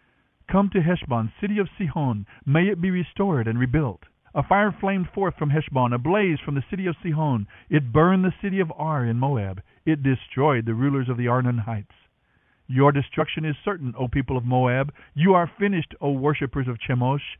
Come 0.46 0.70
to 0.70 0.80
Heshbon, 0.80 1.32
city 1.40 1.58
of 1.58 1.68
Sihon, 1.76 2.26
may 2.46 2.68
it 2.68 2.80
be 2.80 2.92
restored 2.92 3.48
and 3.48 3.58
rebuilt. 3.58 4.04
A 4.36 4.44
fire 4.44 4.70
flamed 4.70 5.08
forth 5.10 5.34
from 5.36 5.50
Heshbon, 5.50 5.92
a 5.92 5.98
blaze 5.98 6.38
from 6.38 6.54
the 6.54 6.64
city 6.70 6.86
of 6.86 6.94
Sihon. 7.02 7.48
It 7.68 7.92
burned 7.92 8.24
the 8.24 8.34
city 8.40 8.60
of 8.60 8.72
Ar 8.76 9.04
in 9.04 9.18
Moab. 9.18 9.62
It 9.84 10.04
destroyed 10.04 10.64
the 10.64 10.74
rulers 10.74 11.08
of 11.08 11.16
the 11.16 11.26
Arnon 11.26 11.58
heights. 11.58 11.94
Your 12.72 12.92
destruction 12.92 13.44
is 13.44 13.56
certain, 13.64 13.94
O 13.98 14.06
people 14.06 14.36
of 14.36 14.44
Moab. 14.44 14.94
You 15.12 15.34
are 15.34 15.50
finished, 15.58 15.92
O 16.00 16.12
worshippers 16.12 16.68
of 16.68 16.78
Chemosh. 16.78 17.36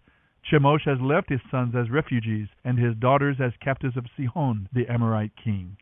Chemosh 0.51 0.83
has 0.87 1.01
left 1.01 1.29
his 1.29 1.41
sons 1.53 1.73
as 1.77 1.89
refugees, 1.89 2.49
and 2.65 2.77
his 2.77 2.97
daughters 2.97 3.37
as 3.41 3.53
captives 3.61 3.97
of 3.97 4.07
Sihon, 4.17 4.69
the 4.73 4.89
Amorite 4.89 5.37
king. 5.37 5.77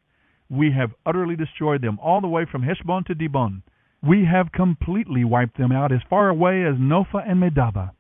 We 0.51 0.73
have 0.73 0.95
utterly 1.07 1.35
destroyed 1.35 1.81
them, 1.81 1.99
all 2.03 2.21
the 2.21 2.29
way 2.29 2.45
from 2.45 2.63
Heshbon 2.63 3.05
to 3.05 3.15
Dibon. 3.15 3.63
We 4.03 4.27
have 4.27 4.53
completely 4.53 5.25
wiped 5.25 5.57
them 5.57 5.73
out 5.73 5.93
as 5.93 6.03
far 6.11 6.29
away 6.29 6.63
as 6.67 6.79
Nophah 6.79 7.25
and 7.27 7.41
Medeba. 7.41 7.93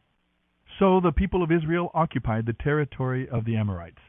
So 0.78 1.00
the 1.00 1.12
people 1.12 1.43
of 1.43 1.50
Israel 1.50 1.90
occupied 1.95 2.45
the 2.45 2.52
territory 2.52 3.26
of 3.26 3.47
the 3.47 3.57
Amorites. 3.57 4.02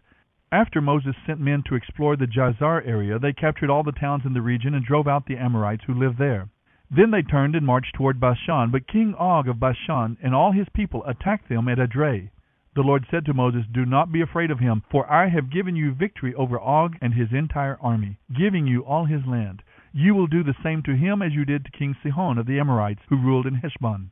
After 0.51 0.81
Moses 0.81 1.15
sent 1.25 1.39
men 1.39 1.63
to 1.69 1.75
explore 1.75 2.17
the 2.17 2.25
Jazer 2.25 2.85
area, 2.85 3.17
they 3.17 3.31
captured 3.31 3.69
all 3.69 3.83
the 3.83 3.93
towns 3.93 4.25
in 4.25 4.33
the 4.33 4.41
region 4.41 4.73
and 4.73 4.83
drove 4.83 5.07
out 5.07 5.25
the 5.25 5.37
Amorites 5.37 5.85
who 5.87 5.93
lived 5.93 6.17
there. 6.17 6.49
Then 6.91 7.11
they 7.11 7.21
turned 7.21 7.55
and 7.55 7.65
marched 7.65 7.93
toward 7.93 8.19
Bashan, 8.19 8.71
but 8.71 8.87
King 8.87 9.13
Og 9.15 9.47
of 9.47 9.59
Bashan 9.59 10.17
and 10.23 10.33
all 10.33 10.51
his 10.51 10.67
people 10.69 11.05
attacked 11.05 11.47
them 11.47 11.67
at 11.67 11.77
Edrei. 11.77 12.31
The 12.73 12.81
Lord 12.81 13.05
said 13.11 13.25
to 13.25 13.33
Moses, 13.33 13.65
Do 13.71 13.85
not 13.85 14.11
be 14.11 14.21
afraid 14.21 14.49
of 14.49 14.59
him, 14.59 14.83
for 14.89 15.11
I 15.11 15.27
have 15.27 15.51
given 15.51 15.75
you 15.75 15.93
victory 15.93 16.33
over 16.33 16.59
Og 16.59 16.97
and 17.01 17.13
his 17.13 17.31
entire 17.31 17.77
army, 17.79 18.17
giving 18.35 18.65
you 18.65 18.85
all 18.85 19.05
his 19.05 19.25
land. 19.27 19.61
You 19.91 20.15
will 20.15 20.27
do 20.27 20.43
the 20.43 20.55
same 20.63 20.81
to 20.83 20.95
him 20.95 21.21
as 21.21 21.33
you 21.33 21.45
did 21.45 21.65
to 21.65 21.71
King 21.71 21.95
Sihon 22.01 22.37
of 22.37 22.45
the 22.45 22.59
Amorites, 22.59 23.01
who 23.09 23.17
ruled 23.17 23.45
in 23.45 23.55
Heshbon. 23.55 24.11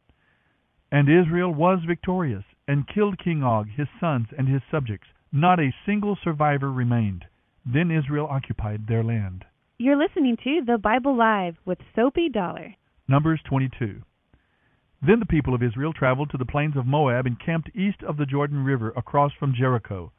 And 0.91 1.10
Israel 1.10 1.53
was 1.53 1.84
victorious, 1.84 2.46
and 2.67 2.88
killed 2.88 3.17
King 3.17 3.43
Og, 3.43 3.69
his 3.69 3.88
sons, 4.00 4.27
and 4.38 4.48
his 4.48 4.62
subjects. 4.69 5.07
Not 5.31 5.60
a 5.60 5.74
single 5.86 6.15
survivor 6.15 6.72
remained. 6.72 7.25
Then 7.65 7.89
Israel 7.89 8.27
occupied 8.27 8.88
their 8.88 9.03
land. 9.03 9.46
You're 9.79 9.96
listening 9.96 10.38
to 10.43 10.62
The 10.65 10.79
Bible 10.79 11.15
Live 11.15 11.55
with 11.63 11.77
Soapy 11.96 12.29
Dollar. 12.29 12.74
Numbers 13.07 13.39
22. 13.48 14.01
Then 15.05 15.19
the 15.19 15.25
people 15.27 15.53
of 15.53 15.62
Israel 15.62 15.93
traveled 15.93 16.31
to 16.31 16.38
the 16.39 16.46
plains 16.46 16.75
of 16.75 16.88
Moab 16.88 17.27
and 17.27 17.39
camped 17.39 17.69
east 17.75 18.01
of 18.01 18.17
the 18.17 18.25
Jordan 18.25 18.65
River 18.65 18.91
across 18.98 19.34
from 19.39 19.53
Jericho. 19.55 20.12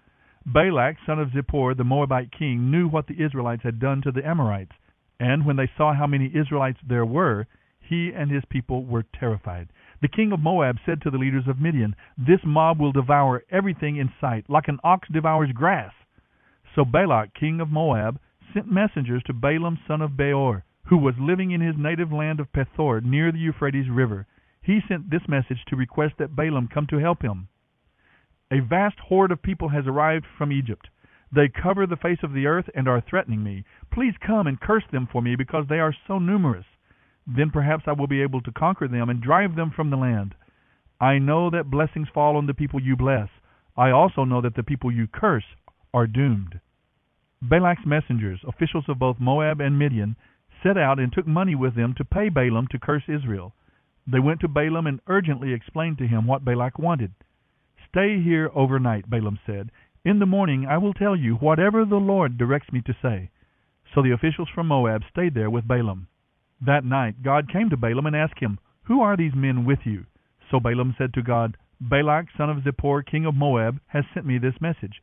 Balak, 0.46 0.98
son 1.04 1.18
of 1.18 1.30
Zippor, 1.30 1.76
the 1.76 1.82
Moabite 1.82 2.30
king, 2.30 2.70
knew 2.70 2.86
what 2.86 3.08
the 3.08 3.20
Israelites 3.20 3.64
had 3.64 3.80
done 3.80 4.00
to 4.02 4.12
the 4.12 4.24
Amorites, 4.24 4.76
and 5.18 5.44
when 5.44 5.56
they 5.56 5.68
saw 5.76 5.92
how 5.92 6.06
many 6.06 6.30
Israelites 6.32 6.78
there 6.88 7.04
were, 7.04 7.48
he 7.80 8.12
and 8.14 8.30
his 8.30 8.44
people 8.48 8.84
were 8.84 9.06
terrified. 9.18 9.70
The 10.00 10.06
king 10.06 10.30
of 10.30 10.38
Moab 10.38 10.76
said 10.86 11.02
to 11.02 11.10
the 11.10 11.18
leaders 11.18 11.48
of 11.48 11.60
Midian, 11.60 11.96
This 12.16 12.44
mob 12.44 12.78
will 12.78 12.92
devour 12.92 13.42
everything 13.50 13.96
in 13.96 14.12
sight, 14.20 14.48
like 14.48 14.68
an 14.68 14.78
ox 14.84 15.08
devours 15.12 15.50
grass. 15.52 15.92
So 16.76 16.84
Balak, 16.84 17.34
king 17.34 17.60
of 17.60 17.70
Moab, 17.70 18.20
sent 18.52 18.70
messengers 18.70 19.22
to 19.26 19.32
Balaam 19.32 19.78
son 19.86 20.02
of 20.02 20.16
Beor, 20.16 20.64
who 20.86 20.96
was 20.96 21.14
living 21.18 21.50
in 21.50 21.60
his 21.60 21.76
native 21.76 22.12
land 22.12 22.40
of 22.40 22.52
Pethor 22.52 23.02
near 23.02 23.30
the 23.32 23.38
Euphrates 23.38 23.88
River 23.90 24.26
he 24.68 24.82
sent 24.86 25.08
this 25.08 25.26
message 25.26 25.64
to 25.66 25.76
request 25.76 26.18
that 26.18 26.36
Balaam 26.36 26.68
come 26.68 26.86
to 26.88 26.98
help 26.98 27.22
him. 27.22 27.48
A 28.50 28.60
vast 28.60 28.98
horde 28.98 29.32
of 29.32 29.40
people 29.40 29.70
has 29.70 29.86
arrived 29.86 30.26
from 30.36 30.52
Egypt. 30.52 30.90
They 31.34 31.48
cover 31.48 31.86
the 31.86 31.96
face 31.96 32.18
of 32.22 32.34
the 32.34 32.46
earth 32.46 32.68
and 32.74 32.86
are 32.86 33.00
threatening 33.00 33.42
me. 33.42 33.64
Please 33.90 34.12
come 34.20 34.46
and 34.46 34.60
curse 34.60 34.84
them 34.92 35.08
for 35.10 35.22
me 35.22 35.36
because 35.36 35.64
they 35.68 35.78
are 35.78 35.94
so 36.06 36.18
numerous. 36.18 36.66
Then 37.26 37.50
perhaps 37.50 37.84
I 37.86 37.92
will 37.92 38.06
be 38.06 38.20
able 38.20 38.42
to 38.42 38.52
conquer 38.52 38.88
them 38.88 39.08
and 39.08 39.22
drive 39.22 39.56
them 39.56 39.70
from 39.74 39.88
the 39.88 39.96
land. 39.96 40.34
I 41.00 41.18
know 41.18 41.48
that 41.48 41.70
blessings 41.70 42.08
fall 42.12 42.36
on 42.36 42.46
the 42.46 42.52
people 42.52 42.78
you 42.78 42.94
bless. 42.94 43.28
I 43.74 43.90
also 43.90 44.24
know 44.24 44.42
that 44.42 44.54
the 44.54 44.62
people 44.62 44.92
you 44.92 45.06
curse 45.06 45.44
are 45.94 46.06
doomed. 46.06 46.60
Balak's 47.40 47.86
messengers, 47.86 48.40
officials 48.46 48.88
of 48.88 48.98
both 48.98 49.20
Moab 49.20 49.60
and 49.60 49.78
Midian, 49.78 50.16
set 50.62 50.76
out 50.76 50.98
and 50.98 51.12
took 51.12 51.26
money 51.26 51.54
with 51.54 51.76
them 51.76 51.94
to 51.94 52.04
pay 52.04 52.28
Balaam 52.28 52.66
to 52.68 52.78
curse 52.78 53.04
Israel. 53.08 53.54
They 54.06 54.18
went 54.18 54.40
to 54.40 54.48
Balaam 54.48 54.86
and 54.86 55.00
urgently 55.06 55.52
explained 55.52 55.98
to 55.98 56.08
him 56.08 56.26
what 56.26 56.44
Balak 56.44 56.78
wanted. 56.78 57.12
Stay 57.88 58.20
here 58.20 58.50
overnight, 58.54 59.08
Balaam 59.08 59.38
said. 59.46 59.70
In 60.04 60.18
the 60.18 60.26
morning 60.26 60.66
I 60.66 60.78
will 60.78 60.94
tell 60.94 61.14
you 61.14 61.36
whatever 61.36 61.84
the 61.84 62.00
Lord 62.00 62.38
directs 62.38 62.72
me 62.72 62.80
to 62.82 62.96
say. 63.00 63.30
So 63.94 64.02
the 64.02 64.12
officials 64.12 64.48
from 64.48 64.66
Moab 64.66 65.04
stayed 65.10 65.34
there 65.34 65.50
with 65.50 65.68
Balaam. 65.68 66.08
That 66.60 66.84
night 66.84 67.22
God 67.22 67.52
came 67.52 67.70
to 67.70 67.76
Balaam 67.76 68.06
and 68.06 68.16
asked 68.16 68.40
him, 68.40 68.58
Who 68.84 69.00
are 69.00 69.16
these 69.16 69.34
men 69.34 69.64
with 69.64 69.80
you? 69.84 70.06
So 70.50 70.58
Balaam 70.58 70.94
said 70.98 71.14
to 71.14 71.22
God, 71.22 71.56
Balak, 71.80 72.26
son 72.36 72.50
of 72.50 72.64
Zippor, 72.64 73.06
king 73.06 73.26
of 73.26 73.34
Moab, 73.36 73.80
has 73.86 74.04
sent 74.12 74.26
me 74.26 74.38
this 74.38 74.60
message. 74.60 75.02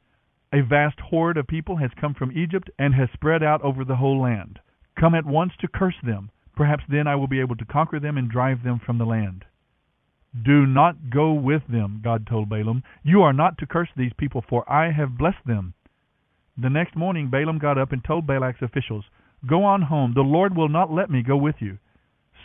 A 0.56 0.62
vast 0.62 1.02
horde 1.02 1.36
of 1.36 1.48
people 1.48 1.76
has 1.76 1.92
come 2.00 2.14
from 2.14 2.32
Egypt 2.32 2.70
and 2.80 2.96
has 2.96 3.10
spread 3.12 3.44
out 3.44 3.62
over 3.62 3.84
the 3.84 3.98
whole 3.98 4.22
land. 4.22 4.62
Come 4.98 5.14
at 5.14 5.26
once 5.26 5.52
to 5.60 5.68
curse 5.68 5.98
them. 6.02 6.32
Perhaps 6.56 6.86
then 6.88 7.08
I 7.08 7.16
will 7.18 7.28
be 7.28 7.42
able 7.42 7.58
to 7.58 7.66
conquer 7.66 8.00
them 8.00 8.18
and 8.18 8.32
drive 8.32 8.64
them 8.64 8.80
from 8.80 8.98
the 8.98 9.06
land. 9.06 9.44
Do 10.46 10.66
not 10.66 11.10
go 11.10 11.34
with 11.34 11.68
them, 11.68 12.00
God 12.02 12.26
told 12.26 12.48
Balaam. 12.48 12.84
You 13.04 13.22
are 13.22 13.34
not 13.34 13.58
to 13.58 13.66
curse 13.66 13.90
these 13.98 14.14
people, 14.14 14.46
for 14.48 14.64
I 14.72 14.92
have 14.92 15.18
blessed 15.18 15.46
them. 15.46 15.74
The 16.58 16.70
next 16.70 16.96
morning 16.96 17.30
Balaam 17.30 17.58
got 17.58 17.78
up 17.78 17.92
and 17.92 18.02
told 18.02 18.26
Balak's 18.26 18.62
officials, 18.62 19.04
Go 19.46 19.66
on 19.66 19.82
home. 19.82 20.14
The 20.14 20.22
Lord 20.22 20.56
will 20.56 20.70
not 20.70 20.90
let 20.90 21.10
me 21.10 21.22
go 21.22 21.36
with 21.36 21.56
you. 21.60 21.80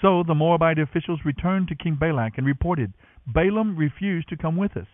So 0.03 0.25
the 0.25 0.35
Moabite 0.35 0.81
officials 0.81 1.21
returned 1.25 1.69
to 1.69 1.77
King 1.77 1.95
Balak 1.95 2.39
and 2.39 2.47
reported, 2.47 2.93
Balaam 3.25 3.77
refused 3.77 4.29
to 4.31 4.37
come 4.37 4.57
with 4.57 4.77
us. 4.77 4.89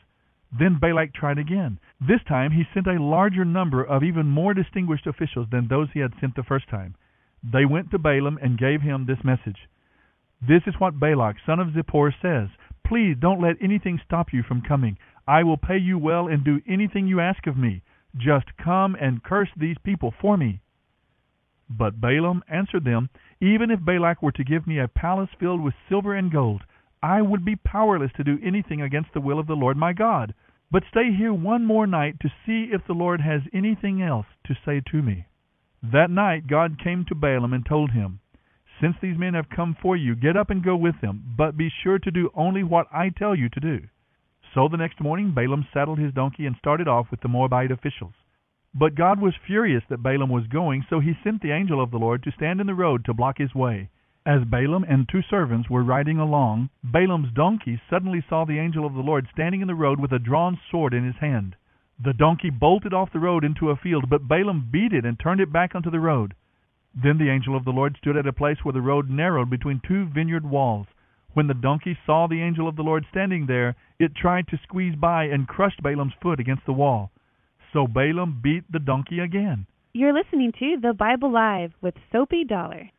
Then 0.52 0.78
Balak 0.78 1.12
tried 1.12 1.38
again. 1.38 1.78
This 2.00 2.22
time 2.24 2.52
he 2.52 2.64
sent 2.72 2.86
a 2.86 3.02
larger 3.02 3.44
number 3.44 3.82
of 3.82 4.04
even 4.04 4.26
more 4.26 4.54
distinguished 4.54 5.06
officials 5.06 5.48
than 5.50 5.68
those 5.68 5.88
he 5.92 6.00
had 6.00 6.14
sent 6.20 6.36
the 6.36 6.44
first 6.44 6.68
time. 6.68 6.94
They 7.42 7.64
went 7.64 7.90
to 7.90 7.98
Balaam 7.98 8.38
and 8.40 8.58
gave 8.58 8.80
him 8.80 9.06
this 9.06 9.22
message. 9.24 9.68
This 10.40 10.62
is 10.66 10.78
what 10.78 11.00
Balak, 11.00 11.36
son 11.44 11.60
of 11.60 11.68
Zippor, 11.68 12.12
says. 12.20 12.50
Please 12.84 13.16
don't 13.18 13.40
let 13.40 13.60
anything 13.60 13.98
stop 14.04 14.32
you 14.32 14.42
from 14.42 14.62
coming. 14.62 14.98
I 15.26 15.42
will 15.42 15.56
pay 15.56 15.78
you 15.78 15.98
well 15.98 16.28
and 16.28 16.44
do 16.44 16.60
anything 16.66 17.06
you 17.06 17.20
ask 17.20 17.46
of 17.46 17.56
me. 17.56 17.82
Just 18.16 18.56
come 18.56 18.94
and 18.94 19.22
curse 19.22 19.50
these 19.56 19.78
people 19.82 20.12
for 20.20 20.36
me. 20.36 20.60
But 21.68 22.00
Balaam 22.00 22.44
answered 22.48 22.84
them, 22.84 23.10
Even 23.40 23.70
if 23.72 23.84
Balak 23.84 24.22
were 24.22 24.32
to 24.32 24.44
give 24.44 24.66
me 24.66 24.78
a 24.78 24.86
palace 24.86 25.30
filled 25.40 25.60
with 25.60 25.74
silver 25.88 26.14
and 26.14 26.30
gold, 26.30 26.62
I 27.06 27.22
would 27.22 27.44
be 27.44 27.54
powerless 27.54 28.10
to 28.16 28.24
do 28.24 28.40
anything 28.42 28.82
against 28.82 29.12
the 29.14 29.20
will 29.20 29.38
of 29.38 29.46
the 29.46 29.54
Lord 29.54 29.76
my 29.76 29.92
God. 29.92 30.34
But 30.72 30.82
stay 30.90 31.12
here 31.12 31.32
one 31.32 31.64
more 31.64 31.86
night 31.86 32.18
to 32.18 32.32
see 32.44 32.70
if 32.72 32.84
the 32.84 32.94
Lord 32.94 33.20
has 33.20 33.42
anything 33.52 34.02
else 34.02 34.26
to 34.46 34.56
say 34.64 34.82
to 34.90 35.02
me. 35.02 35.26
That 35.84 36.10
night 36.10 36.48
God 36.48 36.82
came 36.82 37.04
to 37.04 37.14
Balaam 37.14 37.52
and 37.52 37.64
told 37.64 37.92
him, 37.92 38.18
Since 38.80 38.96
these 39.00 39.16
men 39.16 39.34
have 39.34 39.48
come 39.48 39.76
for 39.80 39.96
you, 39.96 40.16
get 40.16 40.36
up 40.36 40.50
and 40.50 40.64
go 40.64 40.74
with 40.74 41.00
them, 41.00 41.22
but 41.38 41.56
be 41.56 41.70
sure 41.70 42.00
to 42.00 42.10
do 42.10 42.28
only 42.34 42.64
what 42.64 42.88
I 42.92 43.10
tell 43.10 43.36
you 43.36 43.50
to 43.50 43.60
do. 43.60 43.82
So 44.52 44.66
the 44.66 44.76
next 44.76 45.00
morning 45.00 45.30
Balaam 45.30 45.64
saddled 45.72 46.00
his 46.00 46.12
donkey 46.12 46.44
and 46.44 46.56
started 46.56 46.88
off 46.88 47.12
with 47.12 47.20
the 47.20 47.28
Moabite 47.28 47.70
officials. 47.70 48.14
But 48.74 48.96
God 48.96 49.20
was 49.20 49.34
furious 49.46 49.84
that 49.90 50.02
Balaam 50.02 50.30
was 50.30 50.48
going, 50.48 50.84
so 50.90 50.98
he 50.98 51.12
sent 51.22 51.40
the 51.40 51.52
angel 51.52 51.80
of 51.80 51.92
the 51.92 51.98
Lord 51.98 52.24
to 52.24 52.32
stand 52.32 52.60
in 52.60 52.66
the 52.66 52.74
road 52.74 53.04
to 53.04 53.14
block 53.14 53.38
his 53.38 53.54
way. 53.54 53.90
As 54.26 54.42
Balaam 54.42 54.84
and 54.88 55.08
two 55.08 55.22
servants 55.22 55.70
were 55.70 55.84
riding 55.84 56.18
along, 56.18 56.70
Balaam's 56.82 57.32
donkey 57.32 57.80
suddenly 57.88 58.24
saw 58.28 58.44
the 58.44 58.58
angel 58.58 58.84
of 58.84 58.94
the 58.94 59.00
Lord 59.00 59.28
standing 59.32 59.60
in 59.60 59.68
the 59.68 59.74
road 59.76 60.00
with 60.00 60.10
a 60.10 60.18
drawn 60.18 60.58
sword 60.68 60.94
in 60.94 61.04
his 61.04 61.14
hand. 61.20 61.54
The 62.04 62.12
donkey 62.12 62.50
bolted 62.50 62.92
off 62.92 63.12
the 63.12 63.20
road 63.20 63.44
into 63.44 63.70
a 63.70 63.76
field, 63.76 64.10
but 64.10 64.26
Balaam 64.26 64.68
beat 64.72 64.92
it 64.92 65.04
and 65.04 65.16
turned 65.16 65.40
it 65.40 65.52
back 65.52 65.76
onto 65.76 65.92
the 65.92 66.00
road. 66.00 66.34
Then 66.92 67.18
the 67.18 67.30
angel 67.30 67.54
of 67.54 67.64
the 67.64 67.70
Lord 67.70 67.96
stood 67.98 68.16
at 68.16 68.26
a 68.26 68.32
place 68.32 68.64
where 68.64 68.72
the 68.72 68.80
road 68.80 69.08
narrowed 69.08 69.48
between 69.48 69.80
two 69.86 70.06
vineyard 70.06 70.44
walls. 70.44 70.88
When 71.34 71.46
the 71.46 71.54
donkey 71.54 71.96
saw 72.04 72.26
the 72.26 72.42
angel 72.42 72.66
of 72.66 72.74
the 72.74 72.82
Lord 72.82 73.06
standing 73.08 73.46
there, 73.46 73.76
it 74.00 74.16
tried 74.16 74.48
to 74.48 74.58
squeeze 74.64 74.96
by 74.96 75.26
and 75.26 75.46
crushed 75.46 75.84
Balaam's 75.84 76.14
foot 76.20 76.40
against 76.40 76.66
the 76.66 76.72
wall. 76.72 77.12
So 77.72 77.86
Balaam 77.86 78.40
beat 78.42 78.64
the 78.72 78.80
donkey 78.80 79.20
again. 79.20 79.66
You're 79.92 80.12
listening 80.12 80.50
to 80.58 80.78
The 80.82 80.94
Bible 80.94 81.30
Live 81.30 81.74
with 81.80 81.94
Soapy 82.10 82.42
Dollar. 82.42 82.90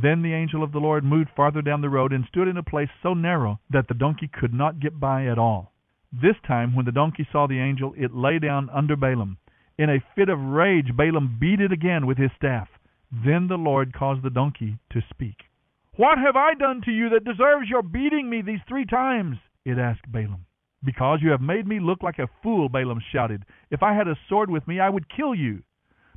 Then 0.00 0.22
the 0.22 0.32
angel 0.32 0.62
of 0.62 0.72
the 0.72 0.80
Lord 0.80 1.04
moved 1.04 1.28
farther 1.36 1.60
down 1.60 1.82
the 1.82 1.90
road 1.90 2.14
and 2.14 2.24
stood 2.24 2.48
in 2.48 2.56
a 2.56 2.62
place 2.62 2.88
so 3.02 3.12
narrow 3.12 3.60
that 3.68 3.88
the 3.88 3.94
donkey 3.94 4.26
could 4.26 4.54
not 4.54 4.80
get 4.80 4.98
by 4.98 5.26
at 5.26 5.38
all. 5.38 5.74
This 6.10 6.36
time, 6.46 6.74
when 6.74 6.86
the 6.86 6.92
donkey 6.92 7.28
saw 7.30 7.46
the 7.46 7.60
angel, 7.60 7.92
it 7.94 8.14
lay 8.14 8.38
down 8.38 8.70
under 8.70 8.96
Balaam. 8.96 9.36
In 9.76 9.90
a 9.90 10.02
fit 10.14 10.30
of 10.30 10.40
rage, 10.40 10.96
Balaam 10.96 11.36
beat 11.38 11.60
it 11.60 11.72
again 11.72 12.06
with 12.06 12.16
his 12.16 12.30
staff. 12.36 12.70
Then 13.10 13.48
the 13.48 13.58
Lord 13.58 13.92
caused 13.92 14.22
the 14.22 14.30
donkey 14.30 14.78
to 14.92 15.02
speak. 15.10 15.50
What 15.96 16.16
have 16.16 16.36
I 16.36 16.54
done 16.54 16.80
to 16.86 16.90
you 16.90 17.10
that 17.10 17.24
deserves 17.24 17.68
your 17.68 17.82
beating 17.82 18.30
me 18.30 18.40
these 18.40 18.62
three 18.66 18.86
times? 18.86 19.36
it 19.66 19.76
asked 19.76 20.10
Balaam. 20.10 20.46
Because 20.82 21.20
you 21.20 21.30
have 21.32 21.42
made 21.42 21.66
me 21.66 21.80
look 21.80 22.02
like 22.02 22.18
a 22.18 22.30
fool, 22.42 22.70
Balaam 22.70 23.00
shouted. 23.12 23.44
If 23.70 23.82
I 23.82 23.92
had 23.92 24.08
a 24.08 24.18
sword 24.26 24.48
with 24.48 24.66
me, 24.66 24.80
I 24.80 24.88
would 24.88 25.14
kill 25.14 25.34
you. 25.34 25.62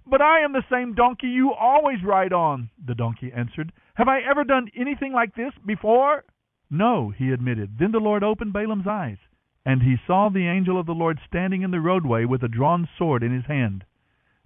But 0.08 0.22
I 0.22 0.42
am 0.42 0.54
the 0.54 0.66
same 0.70 0.94
donkey 0.94 1.28
you 1.28 1.54
always 1.54 2.04
ride 2.04 2.34
on, 2.34 2.70
the 2.86 2.96
donkey 2.96 3.32
answered. 3.34 3.72
Have 3.96 4.08
I 4.08 4.20
ever 4.22 4.44
done 4.44 4.70
anything 4.76 5.14
like 5.14 5.36
this 5.36 5.54
before? 5.66 6.24
No, 6.70 7.10
he 7.10 7.32
admitted. 7.32 7.78
Then 7.80 7.92
the 7.92 8.00
Lord 8.00 8.24
opened 8.24 8.54
Balaam's 8.54 8.88
eyes, 8.88 9.18
and 9.66 9.82
he 9.82 9.98
saw 10.06 10.30
the 10.30 10.48
angel 10.48 10.80
of 10.80 10.86
the 10.86 10.94
Lord 10.94 11.20
standing 11.28 11.64
in 11.64 11.72
the 11.72 11.80
roadway 11.80 12.26
with 12.26 12.44
a 12.44 12.48
drawn 12.48 12.88
sword 12.98 13.24
in 13.24 13.34
his 13.34 13.46
hand. 13.46 13.84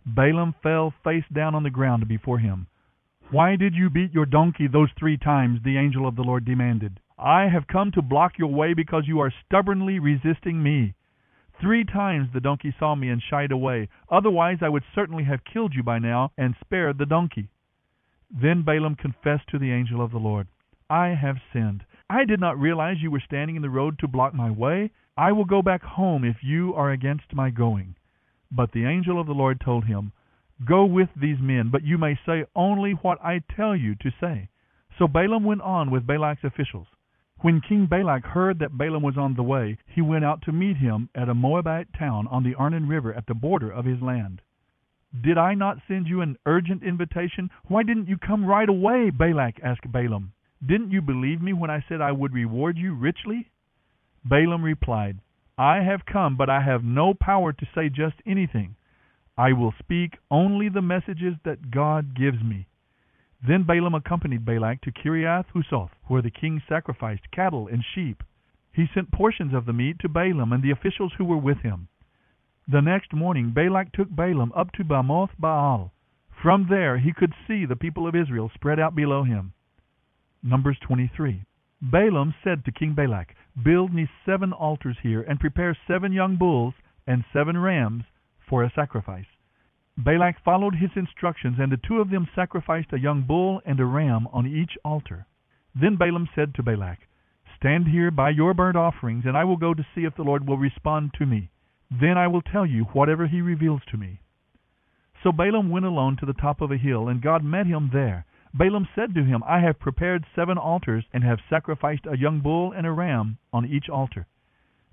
Balaam 0.06 0.56
fell 0.64 0.94
face 1.04 1.28
down 1.34 1.56
on 1.56 1.64
the 1.64 1.70
ground 1.70 2.08
before 2.08 2.40
him. 2.40 2.68
Why 3.30 3.56
did 3.58 3.76
you 3.76 3.90
beat 3.90 4.14
your 4.14 4.26
donkey 4.26 4.68
those 4.68 4.92
three 4.98 5.18
times? 5.18 5.62
the 5.62 5.78
angel 5.78 6.08
of 6.08 6.16
the 6.16 6.24
Lord 6.24 6.46
demanded. 6.46 7.00
I 7.18 7.50
have 7.50 7.68
come 7.68 7.92
to 7.92 8.02
block 8.02 8.40
your 8.40 8.52
way 8.52 8.74
because 8.74 9.08
you 9.08 9.20
are 9.20 9.34
stubbornly 9.46 10.00
resisting 10.00 10.64
me. 10.64 10.96
Three 11.62 11.84
times 11.84 12.30
the 12.34 12.40
donkey 12.40 12.74
saw 12.80 12.96
me 12.96 13.10
and 13.10 13.22
shied 13.22 13.52
away. 13.52 13.90
Otherwise, 14.10 14.60
I 14.62 14.70
would 14.70 14.84
certainly 14.96 15.26
have 15.26 15.44
killed 15.44 15.74
you 15.76 15.84
by 15.84 16.00
now 16.00 16.32
and 16.38 16.56
spared 16.62 16.98
the 16.98 17.06
donkey. 17.06 17.50
Then 18.32 18.62
Balaam 18.62 18.96
confessed 18.96 19.48
to 19.50 19.60
the 19.60 19.72
angel 19.72 20.02
of 20.02 20.12
the 20.12 20.20
Lord, 20.20 20.48
I 20.90 21.10
have 21.10 21.38
sinned. 21.52 21.84
I 22.10 22.26
did 22.26 22.40
not 22.40 22.60
realize 22.60 23.02
you 23.02 23.12
were 23.12 23.20
standing 23.20 23.56
in 23.56 23.62
the 23.62 23.70
road 23.70 24.00
to 24.00 24.08
block 24.08 24.34
my 24.34 24.50
way. 24.50 24.92
I 25.18 25.32
will 25.34 25.46
go 25.46 25.62
back 25.62 25.84
home 25.84 26.24
if 26.24 26.38
you 26.44 26.74
are 26.76 26.92
against 26.92 27.34
my 27.34 27.50
going. 27.50 27.96
But 28.52 28.72
the 28.72 28.86
angel 28.86 29.20
of 29.20 29.28
the 29.28 29.34
Lord 29.34 29.60
told 29.60 29.86
him, 29.86 30.12
Go 30.66 30.86
with 30.86 31.10
these 31.16 31.40
men, 31.40 31.70
but 31.72 31.84
you 31.84 31.98
may 31.98 32.18
say 32.26 32.46
only 32.56 32.92
what 32.94 33.20
I 33.24 33.42
tell 33.56 33.76
you 33.76 33.96
to 33.96 34.12
say. 34.20 34.50
So 34.98 35.08
Balaam 35.08 35.44
went 35.44 35.62
on 35.62 35.92
with 35.92 36.08
Balak's 36.08 36.44
officials. 36.44 36.88
When 37.42 37.62
King 37.62 37.86
Balak 37.86 38.26
heard 38.26 38.60
that 38.60 38.78
Balaam 38.78 39.02
was 39.02 39.18
on 39.18 39.36
the 39.36 39.44
way, 39.44 39.78
he 39.88 40.02
went 40.02 40.26
out 40.26 40.42
to 40.42 40.52
meet 40.52 40.76
him 40.76 41.10
at 41.16 41.30
a 41.30 41.34
Moabite 41.34 41.88
town 41.98 42.28
on 42.28 42.44
the 42.44 42.54
Arnon 42.56 42.88
River 42.88 43.14
at 43.14 43.28
the 43.28 43.34
border 43.34 43.72
of 43.72 43.86
his 43.86 44.02
land. 44.02 44.42
Did 45.24 45.38
I 45.38 45.54
not 45.54 45.78
send 45.88 46.08
you 46.08 46.20
an 46.20 46.38
urgent 46.46 46.84
invitation? 46.84 47.50
Why 47.68 47.84
didn't 47.84 48.10
you 48.10 48.18
come 48.18 48.46
right 48.46 48.68
away? 48.68 49.10
Balak 49.10 49.60
asked 49.64 49.90
Balaam. 49.90 50.34
Didn't 50.66 50.92
you 50.92 51.02
believe 51.02 51.42
me 51.42 51.54
when 51.54 51.70
I 51.70 51.84
said 51.88 52.02
I 52.02 52.12
would 52.12 52.34
reward 52.34 52.78
you 52.78 52.94
richly? 52.94 53.50
Balaam 54.26 54.62
replied, 54.62 55.20
I 55.58 55.82
have 55.82 56.06
come, 56.06 56.36
but 56.36 56.50
I 56.50 56.62
have 56.62 56.84
no 56.84 57.14
power 57.14 57.54
to 57.54 57.66
say 57.74 57.88
just 57.88 58.16
anything. 58.26 58.76
I 59.38 59.54
will 59.54 59.74
speak 59.80 60.18
only 60.30 60.68
the 60.68 60.82
messages 60.82 61.36
that 61.46 61.72
God 61.72 62.14
gives 62.14 62.44
me. 62.44 62.68
Then 63.46 63.64
Balaam 63.64 63.96
accompanied 63.96 64.44
Balak 64.44 64.82
to 64.82 64.92
Kiriath 64.92 65.46
Huzoth, 65.56 65.92
where 66.08 66.22
the 66.22 66.30
king 66.30 66.62
sacrificed 66.68 67.32
cattle 67.32 67.68
and 67.68 67.84
sheep. 67.84 68.24
He 68.74 68.88
sent 68.94 69.12
portions 69.12 69.54
of 69.54 69.66
the 69.66 69.74
meat 69.74 70.00
to 70.00 70.10
Balaam 70.10 70.52
and 70.52 70.62
the 70.62 70.72
officials 70.72 71.14
who 71.18 71.26
were 71.26 71.38
with 71.38 71.60
him. 71.60 71.88
The 72.68 72.82
next 72.82 73.14
morning 73.14 73.52
Balak 73.52 73.94
took 73.94 74.10
Balaam 74.10 74.52
up 74.56 74.72
to 74.74 74.84
Bamoth 74.84 75.32
Baal. 75.40 75.94
From 76.42 76.68
there 76.70 76.98
he 76.98 77.14
could 77.14 77.34
see 77.48 77.66
the 77.66 77.76
people 77.76 78.08
of 78.08 78.16
Israel 78.16 78.52
spread 78.54 78.80
out 78.80 78.96
below 78.96 79.24
him. 79.24 79.54
Numbers 80.44 80.78
23. 80.82 81.44
Balaam 81.82 82.34
said 82.44 82.66
to 82.66 82.72
King 82.72 82.94
Balak, 82.94 83.36
Build 83.64 83.94
me 83.94 84.10
seven 84.26 84.52
altars 84.52 84.98
here, 85.02 85.22
and 85.22 85.40
prepare 85.40 85.78
seven 85.88 86.12
young 86.12 86.36
bulls 86.36 86.74
and 87.08 87.24
seven 87.32 87.58
rams 87.58 88.04
for 88.48 88.64
a 88.64 88.72
sacrifice. 88.76 89.26
Balak 90.02 90.40
followed 90.46 90.76
his 90.76 90.92
instructions, 90.96 91.58
and 91.60 91.70
the 91.70 91.78
two 91.78 92.00
of 92.00 92.10
them 92.10 92.26
sacrificed 92.34 92.94
a 92.94 93.00
young 93.00 93.24
bull 93.24 93.62
and 93.66 93.78
a 93.82 93.86
ram 93.86 94.30
on 94.32 94.48
each 94.48 94.78
altar. 94.86 95.28
Then 95.76 95.98
Balaam 95.98 96.30
said 96.34 96.56
to 96.56 96.64
Balak, 96.64 97.00
Stand 97.58 97.90
here 97.90 98.10
by 98.10 98.30
your 98.30 98.54
burnt 98.54 98.78
offerings, 98.78 99.26
and 99.26 99.36
I 99.36 99.44
will 99.44 99.58
go 99.58 99.74
to 99.74 99.86
see 99.94 100.06
if 100.06 100.16
the 100.16 100.24
Lord 100.24 100.48
will 100.48 100.58
respond 100.58 101.14
to 101.16 101.26
me. 101.26 101.52
Then 101.92 102.18
I 102.18 102.28
will 102.28 102.42
tell 102.42 102.66
you 102.66 102.86
whatever 102.86 103.28
he 103.28 103.42
reveals 103.42 103.82
to 103.92 103.98
me. 103.98 104.22
So 105.22 105.34
Balaam 105.34 105.70
went 105.70 105.86
alone 105.86 106.16
to 106.22 106.26
the 106.26 106.32
top 106.32 106.62
of 106.62 106.72
a 106.72 106.78
hill, 106.78 107.10
and 107.10 107.22
God 107.22 107.44
met 107.44 107.66
him 107.66 107.90
there. 107.92 108.26
Balaam 108.54 108.88
said 108.96 109.14
to 109.16 109.26
him, 109.26 109.44
I 109.46 109.60
have 109.60 109.80
prepared 109.80 110.26
seven 110.34 110.58
altars, 110.58 111.04
and 111.12 111.26
have 111.26 111.40
sacrificed 111.50 112.06
a 112.06 112.18
young 112.18 112.40
bull 112.40 112.72
and 112.72 112.88
a 112.88 112.92
ram 112.94 113.38
on 113.52 113.66
each 113.66 113.90
altar. 113.90 114.28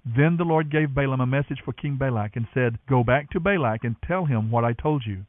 Then 0.06 0.36
the 0.36 0.44
Lord 0.44 0.70
gave 0.70 0.94
Balaam 0.94 1.20
a 1.20 1.26
message 1.26 1.60
for 1.64 1.72
King 1.72 1.96
Balak, 1.96 2.36
and 2.36 2.46
said, 2.54 2.78
Go 2.88 3.02
back 3.02 3.28
to 3.30 3.40
Balak 3.40 3.82
and 3.82 3.96
tell 4.02 4.24
him 4.24 4.52
what 4.52 4.64
I 4.64 4.72
told 4.72 5.04
you. 5.04 5.26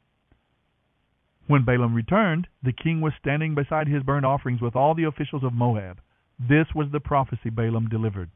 When 1.48 1.66
Balaam 1.66 1.96
returned, 1.96 2.48
the 2.62 2.74
king 2.74 3.02
was 3.02 3.14
standing 3.20 3.56
beside 3.56 3.88
his 3.88 4.04
burnt 4.04 4.26
offerings 4.26 4.62
with 4.62 4.76
all 4.76 4.94
the 4.94 5.06
officials 5.06 5.44
of 5.44 5.54
Moab. 5.54 6.00
This 6.40 6.68
was 6.76 6.92
the 6.92 7.00
prophecy 7.00 7.50
Balaam 7.50 7.90
delivered. 7.90 8.30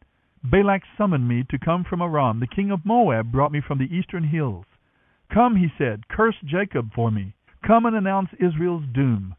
Balak 0.43 0.81
summoned 0.97 1.27
me 1.27 1.43
to 1.51 1.59
come 1.59 1.83
from 1.83 2.01
Aram. 2.01 2.39
The 2.39 2.47
king 2.47 2.71
of 2.71 2.85
Moab 2.85 3.31
brought 3.31 3.51
me 3.51 3.61
from 3.61 3.77
the 3.77 3.93
eastern 3.95 4.23
hills. 4.23 4.65
Come, 5.31 5.57
he 5.57 5.71
said, 5.77 6.07
curse 6.07 6.37
Jacob 6.43 6.91
for 6.93 7.11
me. 7.11 7.35
Come 7.65 7.85
and 7.85 7.95
announce 7.95 8.29
Israel's 8.39 8.85
doom. 8.91 9.35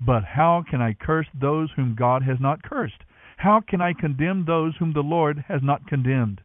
But 0.00 0.24
how 0.24 0.64
can 0.68 0.82
I 0.82 0.94
curse 0.94 1.28
those 1.32 1.70
whom 1.76 1.94
God 1.94 2.24
has 2.24 2.40
not 2.40 2.64
cursed? 2.64 3.04
How 3.42 3.60
can 3.60 3.80
I 3.80 3.92
condemn 3.92 4.44
those 4.44 4.76
whom 4.76 4.92
the 4.92 5.02
Lord 5.02 5.46
has 5.48 5.64
not 5.64 5.88
condemned? 5.88 6.42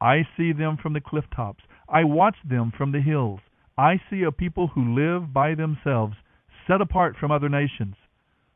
I 0.00 0.26
see 0.34 0.52
them 0.52 0.78
from 0.78 0.94
the 0.94 1.00
cliff 1.02 1.26
tops. 1.36 1.62
I 1.90 2.04
watch 2.04 2.36
them 2.42 2.72
from 2.74 2.90
the 2.90 3.02
hills. 3.02 3.40
I 3.76 4.00
see 4.08 4.22
a 4.22 4.32
people 4.32 4.68
who 4.68 4.94
live 4.94 5.34
by 5.34 5.54
themselves, 5.54 6.16
set 6.66 6.80
apart 6.80 7.16
from 7.18 7.30
other 7.30 7.50
nations. 7.50 7.96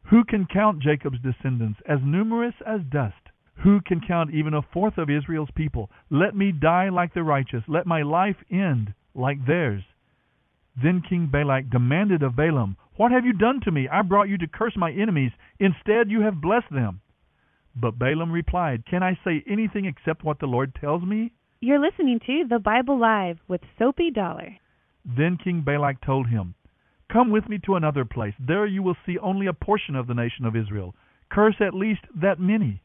Who 0.05 0.25
can 0.25 0.47
count 0.47 0.81
Jacob's 0.81 1.21
descendants 1.21 1.81
as 1.87 1.99
numerous 2.03 2.55
as 2.65 2.81
dust? 2.81 3.29
Who 3.57 3.83
can 3.83 4.01
count 4.01 4.33
even 4.33 4.55
a 4.55 4.63
fourth 4.63 4.97
of 4.97 5.11
Israel's 5.11 5.51
people? 5.55 5.91
Let 6.09 6.35
me 6.35 6.51
die 6.51 6.89
like 6.89 7.13
the 7.13 7.23
righteous. 7.23 7.63
Let 7.69 7.87
my 7.87 8.01
life 8.01 8.43
end 8.51 8.95
like 9.15 9.45
theirs. 9.45 9.83
Then 10.83 11.03
King 11.07 11.27
Balak 11.31 11.69
demanded 11.69 12.23
of 12.23 12.37
Balaam, 12.37 12.79
What 12.97 13.13
have 13.13 13.27
you 13.27 13.35
done 13.35 13.61
to 13.65 13.71
me? 13.71 13.87
I 13.87 14.01
brought 14.01 14.31
you 14.31 14.39
to 14.39 14.49
curse 14.49 14.79
my 14.79 14.93
enemies. 14.93 15.33
Instead, 15.61 16.11
you 16.11 16.23
have 16.23 16.41
blessed 16.41 16.71
them. 16.71 17.03
But 17.75 17.99
Balaam 17.99 18.31
replied, 18.31 18.85
Can 18.87 19.03
I 19.03 19.19
say 19.25 19.43
anything 19.47 19.87
except 19.87 20.25
what 20.25 20.39
the 20.39 20.47
Lord 20.47 20.75
tells 20.75 21.03
me? 21.03 21.33
You're 21.61 21.79
listening 21.79 22.21
to 22.27 22.45
The 22.49 22.59
Bible 22.59 22.99
Live 22.99 23.39
with 23.49 23.63
Soapy 23.79 24.11
Dollar. 24.11 24.59
Then 25.05 25.37
King 25.37 25.63
Balak 25.63 26.01
told 26.01 26.29
him, 26.29 26.55
Come 27.11 27.31
with 27.31 27.49
me 27.49 27.59
to 27.67 27.77
another 27.77 28.05
place. 28.05 28.35
There 28.39 28.67
you 28.67 28.83
will 28.83 28.97
see 29.07 29.19
only 29.19 29.47
a 29.47 29.53
portion 29.53 29.97
of 29.97 30.07
the 30.07 30.15
nation 30.15 30.45
of 30.45 30.57
Israel. 30.57 30.95
Curse 31.31 31.61
at 31.61 31.75
least 31.75 32.03
that 32.15 32.39
many. 32.39 32.83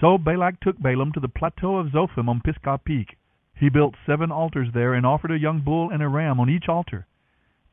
So 0.00 0.16
Balak 0.16 0.60
took 0.60 0.78
Balaam 0.78 1.12
to 1.12 1.20
the 1.20 1.28
plateau 1.28 1.76
of 1.76 1.88
Zophim 1.88 2.28
on 2.28 2.40
Pisgah 2.40 2.78
Peak. 2.84 3.16
He 3.54 3.68
built 3.68 3.96
seven 4.06 4.32
altars 4.32 4.68
there 4.72 4.94
and 4.94 5.04
offered 5.04 5.30
a 5.30 5.38
young 5.38 5.60
bull 5.60 5.90
and 5.90 6.02
a 6.02 6.08
ram 6.08 6.40
on 6.40 6.48
each 6.48 6.68
altar. 6.68 7.06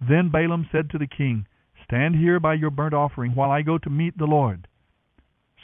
Then 0.02 0.30
Balaam 0.30 0.68
said 0.72 0.90
to 0.90 0.98
the 0.98 1.08
king, 1.08 1.48
Stand 1.84 2.16
here 2.16 2.40
by 2.40 2.56
your 2.56 2.70
burnt 2.70 2.94
offering 2.94 3.34
while 3.34 3.50
I 3.50 3.62
go 3.62 3.78
to 3.78 3.90
meet 3.90 4.18
the 4.18 4.26
Lord. 4.26 4.67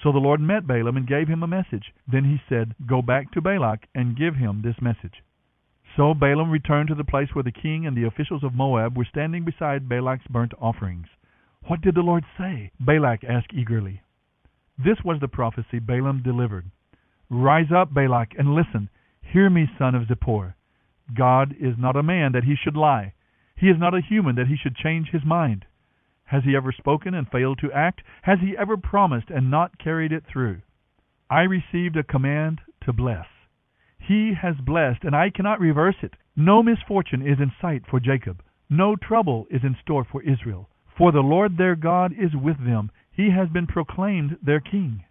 So 0.03 0.11
the 0.11 0.19
Lord 0.19 0.41
met 0.41 0.67
Balaam 0.67 0.97
and 0.97 1.07
gave 1.07 1.29
him 1.29 1.43
a 1.43 1.47
message. 1.47 1.93
Then 2.11 2.25
he 2.25 2.37
said, 2.49 2.75
Go 2.85 3.01
back 3.01 3.31
to 3.31 3.41
Balak 3.41 3.87
and 3.95 4.17
give 4.17 4.35
him 4.35 4.61
this 4.61 4.75
message. 4.81 5.23
So 5.95 6.13
Balaam 6.13 6.51
returned 6.51 6.89
to 6.89 6.95
the 6.95 7.05
place 7.05 7.29
where 7.33 7.43
the 7.43 7.53
king 7.53 7.87
and 7.87 7.95
the 7.95 8.05
officials 8.05 8.43
of 8.43 8.53
Moab 8.53 8.97
were 8.97 9.07
standing 9.09 9.45
beside 9.45 9.87
Balak's 9.87 10.27
burnt 10.29 10.51
offerings. 10.59 11.07
What 11.67 11.81
did 11.81 11.95
the 11.95 12.01
Lord 12.01 12.25
say? 12.37 12.71
Balak 12.81 13.23
asked 13.23 13.53
eagerly. 13.53 14.01
This 14.77 14.97
was 15.05 15.19
the 15.21 15.29
prophecy 15.29 15.79
Balaam 15.79 16.21
delivered. 16.21 16.69
Rise 17.29 17.71
up, 17.73 17.93
Balak, 17.93 18.33
and 18.37 18.53
listen. 18.53 18.89
Hear 19.21 19.49
me, 19.49 19.69
son 19.77 19.95
of 19.95 20.07
Zippor. 20.07 20.55
God 21.15 21.55
is 21.57 21.75
not 21.77 21.95
a 21.95 22.03
man 22.03 22.33
that 22.33 22.43
he 22.43 22.55
should 22.61 22.75
lie. 22.75 23.13
He 23.55 23.67
is 23.69 23.79
not 23.79 23.93
a 23.93 24.01
human 24.01 24.35
that 24.35 24.47
he 24.47 24.57
should 24.57 24.75
change 24.75 25.09
his 25.11 25.23
mind. 25.23 25.65
Has 26.25 26.43
he 26.43 26.55
ever 26.55 26.71
spoken 26.71 27.13
and 27.13 27.29
failed 27.29 27.59
to 27.59 27.71
act? 27.71 28.01
Has 28.23 28.39
he 28.39 28.57
ever 28.57 28.77
promised 28.77 29.29
and 29.29 29.51
not 29.51 29.77
carried 29.77 30.11
it 30.11 30.23
through? 30.25 30.61
I 31.29 31.41
received 31.41 31.97
a 31.97 32.03
command 32.03 32.61
to 32.85 32.93
bless. 32.93 33.27
He 33.99 34.33
has 34.33 34.55
blessed, 34.57 35.03
and 35.03 35.15
I 35.15 35.29
cannot 35.29 35.59
reverse 35.59 35.95
it. 36.01 36.15
No 36.35 36.63
misfortune 36.63 37.21
is 37.21 37.39
in 37.39 37.51
sight 37.61 37.85
for 37.85 37.99
Jacob. 37.99 38.41
No 38.69 38.95
trouble 38.95 39.47
is 39.51 39.63
in 39.63 39.75
store 39.81 40.03
for 40.03 40.21
Israel. 40.23 40.69
For 40.97 41.11
the 41.11 41.21
Lord 41.21 41.57
their 41.57 41.75
God 41.75 42.13
is 42.13 42.35
with 42.35 42.57
them. 42.57 42.91
He 43.11 43.29
has 43.31 43.49
been 43.49 43.67
proclaimed 43.67 44.37
their 44.41 44.59
king. 44.59 45.05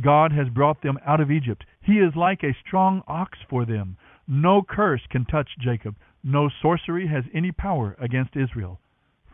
God 0.00 0.32
has 0.32 0.48
brought 0.48 0.82
them 0.82 0.98
out 1.04 1.20
of 1.20 1.30
Egypt. 1.30 1.64
He 1.80 1.98
is 1.98 2.14
like 2.14 2.42
a 2.42 2.56
strong 2.66 3.02
ox 3.08 3.38
for 3.48 3.64
them. 3.64 3.96
No 4.28 4.62
curse 4.62 5.02
can 5.08 5.24
touch 5.24 5.48
Jacob. 5.58 5.96
No 6.22 6.48
sorcery 6.62 7.08
has 7.08 7.24
any 7.34 7.50
power 7.50 7.96
against 7.98 8.36
Israel. 8.36 8.80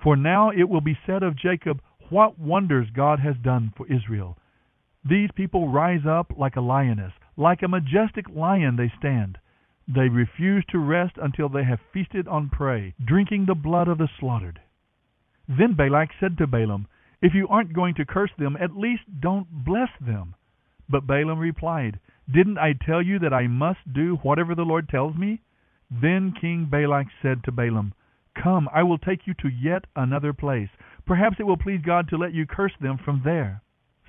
For 0.07 0.14
now 0.14 0.51
it 0.51 0.69
will 0.69 0.83
be 0.83 0.97
said 1.05 1.25
of 1.25 1.35
Jacob, 1.35 1.83
What 2.11 2.38
wonders 2.38 2.87
God 2.95 3.19
has 3.19 3.35
done 3.42 3.73
for 3.77 3.92
Israel. 3.92 4.38
These 5.05 5.31
people 5.35 5.69
rise 5.69 6.07
up 6.07 6.33
like 6.38 6.55
a 6.55 6.61
lioness. 6.61 7.12
Like 7.37 7.64
a 7.64 7.66
majestic 7.66 8.27
lion 8.29 8.77
they 8.77 8.92
stand. 9.01 9.37
They 9.88 10.09
refuse 10.09 10.64
to 10.66 10.79
rest 10.79 11.14
until 11.21 11.49
they 11.49 11.64
have 11.64 11.81
feasted 11.92 12.29
on 12.29 12.51
prey, 12.51 12.95
drinking 13.05 13.47
the 13.47 13.57
blood 13.57 13.88
of 13.88 13.99
the 13.99 14.09
slaughtered. 14.21 14.61
Then 15.49 15.75
Balak 15.75 16.11
said 16.21 16.38
to 16.38 16.47
Balaam, 16.47 16.87
If 17.21 17.35
you 17.35 17.49
aren't 17.49 17.73
going 17.73 17.97
to 17.97 18.07
curse 18.07 18.31
them, 18.38 18.57
at 18.61 18.77
least 18.77 19.03
don't 19.19 19.64
bless 19.64 19.90
them. 20.01 20.37
But 20.88 21.09
Balaam 21.09 21.40
replied, 21.40 21.99
Didn't 22.33 22.59
I 22.59 22.75
tell 22.75 23.03
you 23.03 23.19
that 23.19 23.35
I 23.35 23.49
must 23.49 23.92
do 23.92 24.21
whatever 24.23 24.55
the 24.55 24.62
Lord 24.62 24.88
tells 24.88 25.16
me? 25.16 25.42
Then 25.90 26.33
King 26.40 26.69
Balak 26.71 27.09
said 27.21 27.42
to 27.42 27.51
Balaam, 27.51 27.92
Come, 28.42 28.68
I 28.72 28.83
will 28.83 28.99
take 28.99 29.27
you 29.27 29.35
to 29.40 29.49
yet 29.49 29.85
another 29.94 30.33
place. 30.33 30.68
Perhaps 31.07 31.37
it 31.38 31.44
will 31.44 31.57
please 31.57 31.81
God 31.85 32.09
to 32.09 32.16
let 32.16 32.35
you 32.35 32.46
curse 32.46 32.72
them 32.81 32.99
from 33.03 33.22
there. 33.25 33.62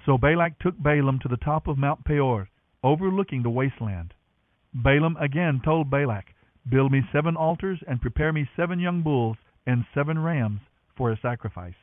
So 0.05 0.17
Balak 0.17 0.59
took 0.59 0.81
Balaam 0.81 1.19
to 1.19 1.27
the 1.27 1.37
top 1.37 1.67
of 1.67 1.77
Mount 1.77 2.05
Peor, 2.05 2.49
overlooking 2.83 3.43
the 3.43 3.49
wasteland. 3.49 4.13
Balaam 4.73 5.17
again 5.17 5.61
told 5.63 5.89
Balak, 5.89 6.25
Build 6.69 6.91
me 6.91 7.01
seven 7.13 7.37
altars 7.37 7.79
and 7.87 8.01
prepare 8.01 8.33
me 8.33 8.49
seven 8.55 8.79
young 8.79 9.01
bulls 9.01 9.37
and 9.65 9.85
seven 9.93 10.19
rams 10.19 10.59
for 10.97 11.11
a 11.11 11.19
sacrifice. 11.21 11.75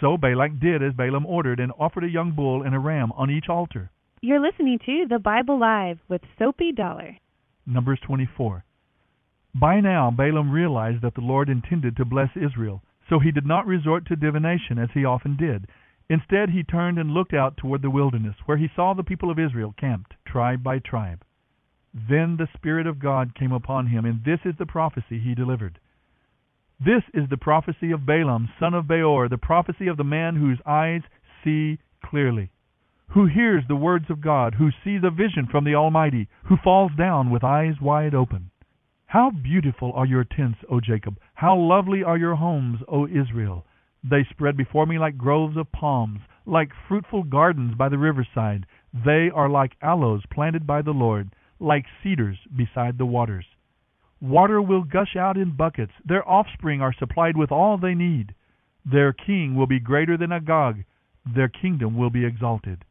So 0.00 0.16
Balak 0.16 0.60
did 0.60 0.82
as 0.82 0.92
Balaam 0.92 1.26
ordered 1.26 1.60
and 1.60 1.72
offered 1.78 2.04
a 2.04 2.08
young 2.08 2.32
bull 2.32 2.62
and 2.62 2.74
a 2.74 2.78
ram 2.78 3.12
on 3.12 3.30
each 3.30 3.48
altar. 3.48 3.90
You're 4.20 4.40
listening 4.40 4.78
to 4.86 5.06
The 5.08 5.18
Bible 5.18 5.58
Live 5.58 5.98
with 6.08 6.22
Soapy 6.38 6.72
Dollar. 6.72 7.16
Numbers 7.66 7.98
24. 8.06 8.64
By 9.54 9.80
now 9.80 10.10
Balaam 10.10 10.50
realized 10.50 11.02
that 11.02 11.14
the 11.14 11.20
Lord 11.20 11.48
intended 11.48 11.96
to 11.96 12.04
bless 12.04 12.36
Israel, 12.36 12.82
so 13.08 13.20
he 13.20 13.30
did 13.30 13.46
not 13.46 13.66
resort 13.66 14.04
to 14.06 14.16
divination 14.16 14.78
as 14.78 14.90
he 14.92 15.04
often 15.04 15.36
did. 15.36 15.68
Instead, 16.08 16.50
he 16.50 16.64
turned 16.64 16.98
and 16.98 17.12
looked 17.12 17.32
out 17.32 17.56
toward 17.56 17.80
the 17.80 17.90
wilderness, 17.90 18.34
where 18.46 18.56
he 18.56 18.68
saw 18.74 18.94
the 18.94 19.04
people 19.04 19.30
of 19.30 19.38
Israel 19.38 19.72
camped, 19.78 20.14
tribe 20.26 20.62
by 20.62 20.80
tribe. 20.80 21.24
Then 21.94 22.36
the 22.36 22.48
Spirit 22.54 22.88
of 22.88 22.98
God 22.98 23.34
came 23.36 23.52
upon 23.52 23.86
him, 23.86 24.04
and 24.04 24.24
this 24.24 24.40
is 24.44 24.56
the 24.58 24.66
prophecy 24.66 25.20
he 25.20 25.34
delivered. 25.34 25.78
This 26.84 27.04
is 27.14 27.28
the 27.28 27.36
prophecy 27.36 27.92
of 27.92 28.04
Balaam, 28.04 28.48
son 28.58 28.74
of 28.74 28.88
Beor, 28.88 29.28
the 29.28 29.38
prophecy 29.38 29.86
of 29.86 29.96
the 29.96 30.02
man 30.02 30.34
whose 30.34 30.60
eyes 30.66 31.02
see 31.44 31.78
clearly, 32.04 32.50
who 33.10 33.26
hears 33.26 33.62
the 33.68 33.76
words 33.76 34.10
of 34.10 34.20
God, 34.20 34.54
who 34.54 34.72
sees 34.82 35.04
a 35.04 35.10
vision 35.10 35.46
from 35.46 35.64
the 35.64 35.76
Almighty, 35.76 36.28
who 36.46 36.56
falls 36.56 36.90
down 36.98 37.30
with 37.30 37.44
eyes 37.44 37.80
wide 37.80 38.14
open. 38.14 38.50
How 39.14 39.30
beautiful 39.30 39.92
are 39.92 40.06
your 40.06 40.24
tents, 40.24 40.58
O 40.68 40.80
Jacob! 40.80 41.20
How 41.34 41.56
lovely 41.56 42.02
are 42.02 42.18
your 42.18 42.34
homes, 42.34 42.80
O 42.88 43.06
Israel! 43.06 43.64
They 44.02 44.24
spread 44.28 44.56
before 44.56 44.86
me 44.86 44.98
like 44.98 45.16
groves 45.16 45.56
of 45.56 45.70
palms, 45.70 46.18
like 46.46 46.72
fruitful 46.88 47.22
gardens 47.22 47.76
by 47.76 47.90
the 47.90 47.96
riverside. 47.96 48.66
They 48.92 49.30
are 49.32 49.48
like 49.48 49.76
aloes 49.80 50.24
planted 50.32 50.66
by 50.66 50.82
the 50.82 50.90
Lord, 50.90 51.30
like 51.60 51.84
cedars 52.02 52.38
beside 52.56 52.98
the 52.98 53.06
waters. 53.06 53.44
Water 54.20 54.60
will 54.60 54.82
gush 54.82 55.14
out 55.14 55.36
in 55.36 55.56
buckets. 55.56 55.92
Their 56.04 56.28
offspring 56.28 56.82
are 56.82 56.92
supplied 56.92 57.36
with 57.36 57.52
all 57.52 57.78
they 57.78 57.94
need. 57.94 58.34
Their 58.84 59.12
king 59.12 59.54
will 59.54 59.68
be 59.68 59.78
greater 59.78 60.16
than 60.16 60.32
Agag. 60.32 60.86
Their 61.24 61.48
kingdom 61.48 61.96
will 61.96 62.10
be 62.10 62.24
exalted. 62.24 62.84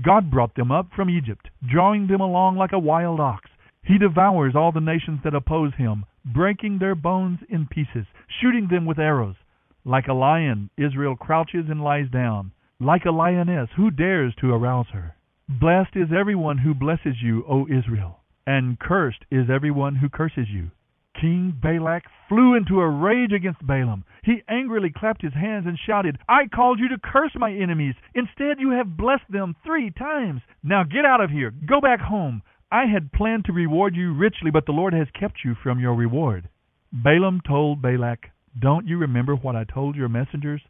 God 0.00 0.30
brought 0.30 0.54
them 0.54 0.70
up 0.70 0.92
from 0.94 1.10
Egypt, 1.10 1.48
drawing 1.68 2.06
them 2.06 2.20
along 2.20 2.54
like 2.54 2.72
a 2.72 2.78
wild 2.78 3.18
ox. 3.18 3.50
He 3.86 3.98
devours 3.98 4.54
all 4.56 4.72
the 4.72 4.80
nations 4.80 5.20
that 5.22 5.34
oppose 5.34 5.72
him, 5.74 6.04
breaking 6.24 6.78
their 6.78 6.96
bones 6.96 7.38
in 7.48 7.66
pieces, 7.66 8.06
shooting 8.40 8.66
them 8.68 8.84
with 8.84 8.98
arrows. 8.98 9.36
Like 9.84 10.08
a 10.08 10.12
lion, 10.12 10.70
Israel 10.76 11.14
crouches 11.14 11.66
and 11.68 11.82
lies 11.82 12.10
down. 12.10 12.50
Like 12.80 13.04
a 13.04 13.12
lioness, 13.12 13.70
who 13.76 13.92
dares 13.92 14.34
to 14.40 14.52
arouse 14.52 14.88
her? 14.92 15.14
Blessed 15.48 15.94
is 15.94 16.08
everyone 16.12 16.58
who 16.58 16.74
blesses 16.74 17.22
you, 17.22 17.44
O 17.48 17.68
Israel, 17.68 18.18
and 18.44 18.78
cursed 18.80 19.24
is 19.30 19.48
everyone 19.48 19.94
who 19.94 20.08
curses 20.08 20.48
you. 20.50 20.72
King 21.20 21.54
Balak 21.62 22.02
flew 22.28 22.56
into 22.56 22.80
a 22.80 22.90
rage 22.90 23.32
against 23.32 23.66
Balaam. 23.66 24.04
He 24.24 24.42
angrily 24.48 24.90
clapped 24.94 25.22
his 25.22 25.32
hands 25.32 25.64
and 25.66 25.78
shouted, 25.78 26.18
I 26.28 26.48
called 26.52 26.80
you 26.80 26.88
to 26.88 26.98
curse 26.98 27.30
my 27.36 27.52
enemies. 27.52 27.94
Instead, 28.14 28.58
you 28.58 28.70
have 28.72 28.96
blessed 28.96 29.30
them 29.30 29.54
three 29.64 29.90
times. 29.92 30.42
Now 30.62 30.82
get 30.82 31.04
out 31.04 31.22
of 31.22 31.30
here. 31.30 31.52
Go 31.66 31.80
back 31.80 32.00
home. 32.00 32.42
I 32.70 32.86
had 32.86 33.12
planned 33.12 33.44
to 33.44 33.52
reward 33.52 33.94
you 33.94 34.12
richly, 34.12 34.50
but 34.50 34.66
the 34.66 34.72
Lord 34.72 34.92
has 34.92 35.06
kept 35.18 35.44
you 35.44 35.54
from 35.54 35.78
your 35.78 35.94
reward. 35.94 36.48
Balaam 36.92 37.40
told 37.46 37.80
Balak, 37.80 38.30
Don't 38.58 38.88
you 38.88 38.98
remember 38.98 39.36
what 39.36 39.54
I 39.54 39.62
told 39.62 39.94
your 39.94 40.08
messengers? 40.08 40.62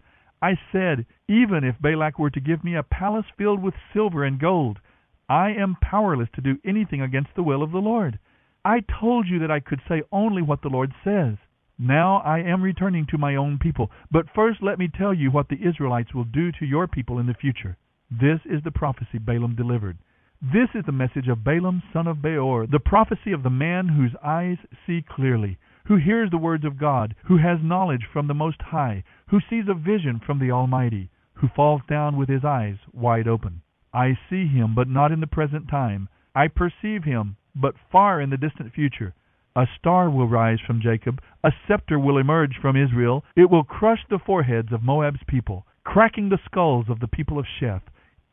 I 0.42 0.59
said, 0.70 1.06
Even 1.26 1.64
if 1.64 1.80
Balak 1.80 2.18
were 2.18 2.28
to 2.30 2.40
give 2.40 2.62
me 2.62 2.74
a 2.74 2.82
palace 2.82 3.24
filled 3.38 3.62
with 3.62 3.72
silver 3.94 4.24
and 4.24 4.38
gold, 4.38 4.78
I 5.26 5.52
am 5.52 5.76
powerless 5.80 6.28
to 6.35 6.42
do 6.42 6.59
anything 6.66 7.00
against 7.00 7.30
the 7.35 7.42
will 7.42 7.62
of 7.62 7.72
the 7.72 7.78
Lord. 7.78 8.18
I 8.62 8.80
told 9.00 9.26
you 9.26 9.38
that 9.38 9.50
I 9.50 9.61
could 9.61 9.80
say 9.88 10.02
only 10.12 10.42
what 10.42 10.61
the 10.61 10.68
Lord 10.68 10.92
says. 11.02 11.37
Now 11.78 12.18
I 12.18 12.40
am 12.40 12.62
returning 12.62 13.06
to 13.06 13.18
my 13.18 13.37
own 13.37 13.59
people, 13.59 13.90
but 14.11 14.28
first 14.35 14.62
let 14.62 14.78
me 14.78 14.88
tell 14.88 15.14
you 15.14 15.30
what 15.30 15.48
the 15.48 15.66
Israelites 15.66 16.12
will 16.12 16.24
do 16.24 16.52
to 16.52 16.66
your 16.66 16.87
people 16.87 17.18
in 17.18 17.26
the 17.26 17.35
future. 17.35 17.78
This 18.11 18.40
is 18.44 18.62
the 18.62 18.70
prophecy 18.70 19.18
Balaam 19.18 19.56
delivered. 19.56 19.96
This 20.42 20.68
is 20.75 20.85
the 20.85 20.92
message 20.92 21.29
of 21.29 21.44
Balaam 21.44 21.83
son 21.94 22.07
of 22.07 22.20
Beor, 22.20 22.66
the 22.66 22.79
prophecy 22.79 23.33
of 23.33 23.42
the 23.42 23.49
man 23.49 23.88
whose 23.88 24.14
eyes 24.22 24.59
see 24.87 25.01
clearly, 25.01 25.57
who 25.87 25.96
hears 25.96 26.31
the 26.31 26.37
words 26.37 26.62
of 26.62 26.77
God, 26.77 27.14
who 27.25 27.38
has 27.38 27.62
knowledge 27.62 28.05
from 28.12 28.27
the 28.27 28.35
Most 28.35 28.61
High, 28.61 29.03
who 29.29 29.40
sees 29.40 29.64
a 29.66 29.72
vision 29.72 30.20
from 30.20 30.38
the 30.38 30.51
Almighty, 30.51 31.09
who 31.33 31.49
falls 31.49 31.81
down 31.88 32.18
with 32.18 32.29
his 32.29 32.44
eyes 32.44 32.77
wide 32.92 33.27
open. 33.27 33.62
I 33.94 34.18
see 34.29 34.46
him, 34.46 34.75
but 34.75 34.88
not 34.88 35.11
in 35.11 35.20
the 35.20 35.27
present 35.27 35.68
time. 35.68 36.07
I 36.35 36.49
perceive 36.49 37.05
him, 37.05 37.37
but 37.55 37.79
far 37.90 38.20
in 38.20 38.29
the 38.29 38.37
distant 38.37 38.75
future. 38.75 39.14
A 39.57 39.66
star 39.79 40.11
will 40.11 40.29
rise 40.29 40.61
from 40.61 40.83
Jacob, 40.83 41.22
a 41.42 41.51
scepter 41.66 41.99
will 41.99 42.18
emerge 42.18 42.59
from 42.61 42.77
Israel. 42.77 43.25
It 43.37 43.49
will 43.49 43.64
crush 43.64 44.05
the 44.11 44.18
foreheads 44.18 44.70
of 44.70 44.83
Moab's 44.83 45.25
people, 45.27 45.66
cracking 45.83 46.29
the 46.29 46.40
skulls 46.44 46.90
of 46.90 47.01
the 47.01 47.09
people 47.09 47.38
of 47.38 47.46
Sheth. 47.59 47.81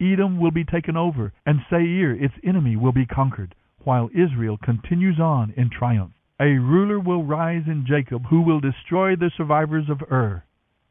Edom 0.02 0.40
will 0.40 0.52
be 0.52 0.64
taken 0.64 0.98
over, 0.98 1.34
and 1.46 1.62
Seir, 1.70 2.12
its 2.12 2.34
enemy, 2.44 2.76
will 2.76 2.92
be 2.92 3.06
conquered, 3.06 3.56
while 3.84 4.10
Israel 4.14 4.58
continues 4.58 5.20
on 5.20 5.54
in 5.56 5.70
triumph. 5.70 6.14
A 6.40 6.58
ruler 6.58 7.00
will 7.00 7.24
rise 7.24 7.68
in 7.68 7.86
Jacob 7.86 8.26
who 8.26 8.42
will 8.42 8.60
destroy 8.60 9.16
the 9.16 9.32
survivors 9.38 9.90
of 9.90 10.02
Ur. 10.12 10.44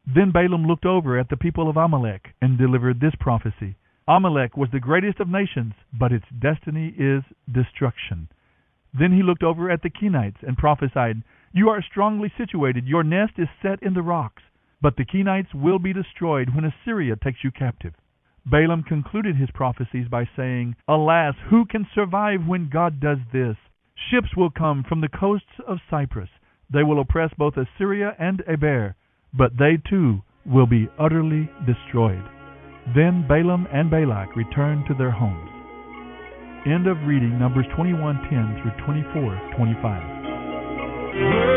Then 0.06 0.30
Balaam 0.30 0.66
looked 0.66 0.86
over 0.86 1.18
at 1.18 1.28
the 1.28 1.36
people 1.36 1.68
of 1.68 1.76
Amalek 1.76 2.34
and 2.40 2.56
delivered 2.56 3.00
this 3.00 3.14
prophecy. 3.20 3.76
Amalek 4.08 4.56
was 4.56 4.70
the 4.70 4.80
greatest 4.80 5.20
of 5.20 5.28
nations, 5.28 5.74
but 5.92 6.12
its 6.12 6.26
destiny 6.38 6.94
is 6.98 7.22
destruction. 7.50 8.28
Then 8.92 9.12
he 9.12 9.22
looked 9.22 9.42
over 9.42 9.70
at 9.70 9.82
the 9.82 9.90
Kenites 9.90 10.42
and 10.42 10.56
prophesied, 10.56 11.22
You 11.52 11.68
are 11.70 11.82
strongly 11.82 12.32
situated, 12.36 12.86
your 12.86 13.04
nest 13.04 13.34
is 13.38 13.48
set 13.60 13.82
in 13.82 13.94
the 13.94 14.02
rocks, 14.02 14.42
but 14.80 14.96
the 14.96 15.04
Kenites 15.04 15.54
will 15.54 15.78
be 15.78 15.92
destroyed 15.92 16.54
when 16.54 16.64
Assyria 16.64 17.16
takes 17.16 17.44
you 17.44 17.50
captive. 17.50 17.94
Balaam 18.44 18.82
concluded 18.82 19.36
his 19.36 19.50
prophecies 19.54 20.08
by 20.08 20.28
saying, 20.36 20.74
Alas, 20.88 21.34
who 21.48 21.64
can 21.64 21.86
survive 21.94 22.44
when 22.46 22.68
God 22.68 23.00
does 23.00 23.18
this? 23.32 23.56
Ships 24.10 24.36
will 24.36 24.50
come 24.50 24.84
from 24.88 25.00
the 25.00 25.08
coasts 25.08 25.60
of 25.66 25.78
Cyprus. 25.88 26.28
They 26.72 26.82
will 26.82 27.00
oppress 27.00 27.30
both 27.36 27.54
Assyria 27.56 28.16
and 28.18 28.42
Eber, 28.46 28.96
but 29.32 29.56
they 29.58 29.78
too 29.88 30.22
will 30.44 30.66
be 30.66 30.88
utterly 30.98 31.48
destroyed. 31.66 32.24
Then 32.94 33.26
Balaam 33.28 33.68
and 33.72 33.90
Balak 33.90 34.34
returned 34.34 34.86
to 34.88 34.94
their 34.94 35.12
homes. 35.12 35.50
End 36.66 36.86
of 36.86 36.96
reading 37.06 37.38
Numbers 37.38 37.66
21:10 37.76 38.60
through 38.60 38.72
24:25. 38.84 41.51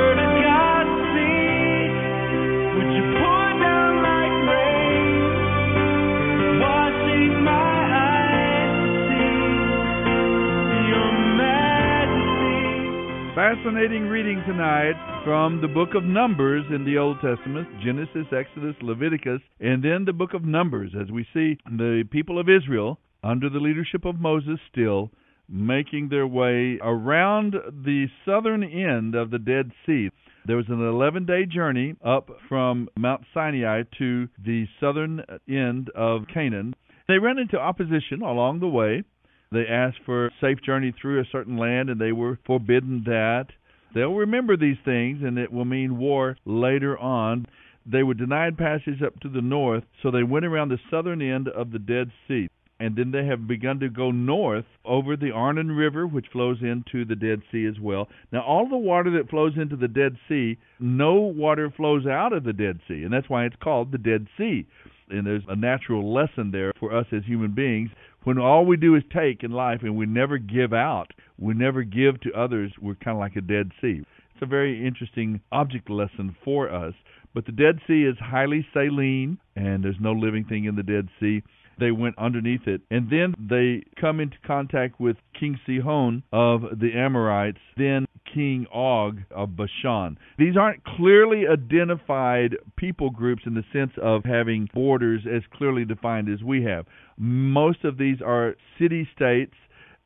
Fascinating 13.36 14.04
reading 14.04 14.42
tonight 14.48 14.94
from 15.26 15.60
the 15.60 15.68
book 15.68 15.90
of 15.94 16.06
Numbers 16.06 16.64
in 16.74 16.86
the 16.86 16.98
Old 16.98 17.18
Testament 17.20 17.68
Genesis, 17.84 18.26
Exodus, 18.32 18.78
Leviticus, 18.82 19.42
and 19.60 19.84
then 19.84 20.06
the 20.06 20.14
book 20.14 20.34
of 20.34 20.46
Numbers 20.46 20.92
as 20.98 21.12
we 21.12 21.28
see 21.34 21.58
the 21.66 22.06
people 22.10 22.40
of 22.40 22.48
Israel 22.48 22.98
under 23.26 23.50
the 23.50 23.60
leadership 23.60 24.06
of 24.06 24.22
Moses 24.22 24.58
still 24.72 25.12
making 25.50 26.08
their 26.08 26.26
way 26.26 26.80
around 26.82 27.56
the 27.84 28.06
southern 28.26 28.64
end 28.64 29.16
of 29.16 29.32
the 29.32 29.40
Dead 29.40 29.70
Sea. 29.86 30.12
There 30.46 30.56
was 30.56 30.70
an 30.70 30.82
11 30.82 31.26
day 31.26 31.46
journey 31.46 31.96
up 32.06 32.30
from 32.48 32.88
Mount 32.98 33.26
Sinai 33.34 33.84
to 33.98 34.30
the 34.46 34.66
southern 34.80 35.22
end 35.50 35.90
of 35.94 36.22
Canaan. 36.34 36.74
They 37.10 37.20
ran 37.20 37.38
into 37.38 37.60
opposition 37.60 38.22
along 38.22 38.62
the 38.62 38.70
way. 38.70 39.04
They 39.52 39.68
asked 39.68 40.00
for 40.06 40.28
a 40.28 40.32
safe 40.42 40.62
journey 40.62 40.92
through 40.92 41.20
a 41.22 41.26
certain 41.32 41.58
land, 41.58 41.90
and 41.90 42.00
they 42.00 42.12
were 42.12 42.40
forbidden 42.46 43.04
that. 43.06 43.48
They'll 43.94 44.14
remember 44.14 44.58
these 44.58 44.80
things, 44.84 45.24
and 45.24 45.38
it 45.38 45.52
will 45.52 45.66
mean 45.66 45.98
war 45.98 46.38
later 46.46 46.98
on. 46.98 47.46
They 47.86 48.04
were 48.04 48.16
denied 48.16 48.58
passage 48.58 49.02
up 49.02 49.20
to 49.22 49.30
the 49.30 49.42
north, 49.42 49.84
so 50.02 50.12
they 50.12 50.24
went 50.24 50.46
around 50.46 50.70
the 50.70 50.80
southern 50.90 51.22
end 51.22 51.48
of 51.48 51.72
the 51.72 51.80
Dead 51.80 52.12
Sea. 52.28 52.50
and 52.80 52.96
then 52.96 53.12
they 53.12 53.26
have 53.26 53.48
begun 53.48 53.80
to 53.80 53.90
go 53.90 54.12
north 54.12 54.66
over 54.84 55.16
the 55.16 55.32
Arnon 55.32 55.72
River, 55.72 56.06
which 56.06 56.28
flows 56.32 56.58
into 56.62 57.06
the 57.06 57.16
Dead 57.16 57.42
Sea 57.52 57.66
as 57.66 57.80
well. 57.80 58.10
Now, 58.32 58.42
all 58.42 58.68
the 58.68 58.78
water 58.78 59.12
that 59.12 59.30
flows 59.30 59.54
into 59.56 59.78
the 59.78 59.88
Dead 59.88 60.18
Sea, 60.28 60.58
no 60.80 61.14
water 61.14 61.72
flows 61.76 62.06
out 62.06 62.34
of 62.34 62.44
the 62.44 62.54
Dead 62.54 62.80
Sea, 62.88 63.04
and 63.04 63.14
that's 63.14 63.30
why 63.30 63.46
it's 63.46 63.56
called 63.64 63.92
the 63.92 63.98
Dead 63.98 64.28
Sea. 64.38 64.66
And 65.10 65.26
there's 65.26 65.44
a 65.48 65.56
natural 65.56 66.14
lesson 66.14 66.52
there 66.52 66.72
for 66.80 66.96
us 66.96 67.06
as 67.12 67.24
human 67.26 67.52
beings. 67.52 67.92
When 68.24 68.40
all 68.40 68.66
we 68.66 68.78
do 68.78 68.96
is 68.96 69.04
take 69.14 69.44
in 69.44 69.52
life 69.52 69.82
and 69.84 69.96
we 69.96 70.06
never 70.06 70.38
give 70.38 70.74
out, 70.74 71.12
we 71.38 71.54
never 71.54 71.84
give 71.84 72.20
to 72.22 72.34
others, 72.34 72.72
we're 72.82 72.96
kind 72.96 73.16
of 73.16 73.20
like 73.20 73.36
a 73.36 73.42
Dead 73.42 73.72
Sea. 73.82 74.04
It's 74.34 74.42
a 74.42 74.48
very 74.48 74.86
interesting 74.86 75.42
object 75.52 75.90
lesson 75.90 76.36
for 76.44 76.74
us. 76.74 76.94
But 77.34 77.46
the 77.46 77.52
Dead 77.52 77.80
Sea 77.86 78.04
is 78.04 78.18
highly 78.18 78.66
saline, 78.74 79.38
and 79.56 79.84
there's 79.84 80.00
no 80.00 80.14
living 80.14 80.46
thing 80.46 80.66
in 80.66 80.76
the 80.76 80.84
Dead 80.84 81.10
Sea. 81.20 81.44
They 81.80 81.92
went 81.92 82.18
underneath 82.18 82.68
it, 82.68 82.82
and 82.90 83.10
then 83.10 83.34
they 83.38 83.84
come 84.00 84.20
into 84.20 84.38
contact 84.46 85.00
with 85.00 85.18
King 85.38 85.60
Sihon 85.66 86.24
of 86.32 86.80
the 86.80 86.94
Amorites, 86.94 87.60
then 87.78 88.06
King 88.34 88.66
Og 88.74 89.22
of 89.32 89.56
Bashan. 89.56 90.18
These 90.38 90.58
aren't 90.58 90.84
clearly 90.84 91.48
identified 91.48 92.58
people 92.76 93.10
groups 93.10 93.44
in 93.46 93.54
the 93.54 93.64
sense 93.72 93.92
of 94.02 94.24
having 94.26 94.70
borders 94.74 95.22
as 95.32 95.44
clearly 95.54 95.86
defined 95.86 96.30
as 96.30 96.44
we 96.44 96.64
have. 96.64 96.86
Most 97.18 97.84
of 97.84 97.98
these 97.98 98.22
are 98.22 98.56
city 98.80 99.08
states 99.16 99.54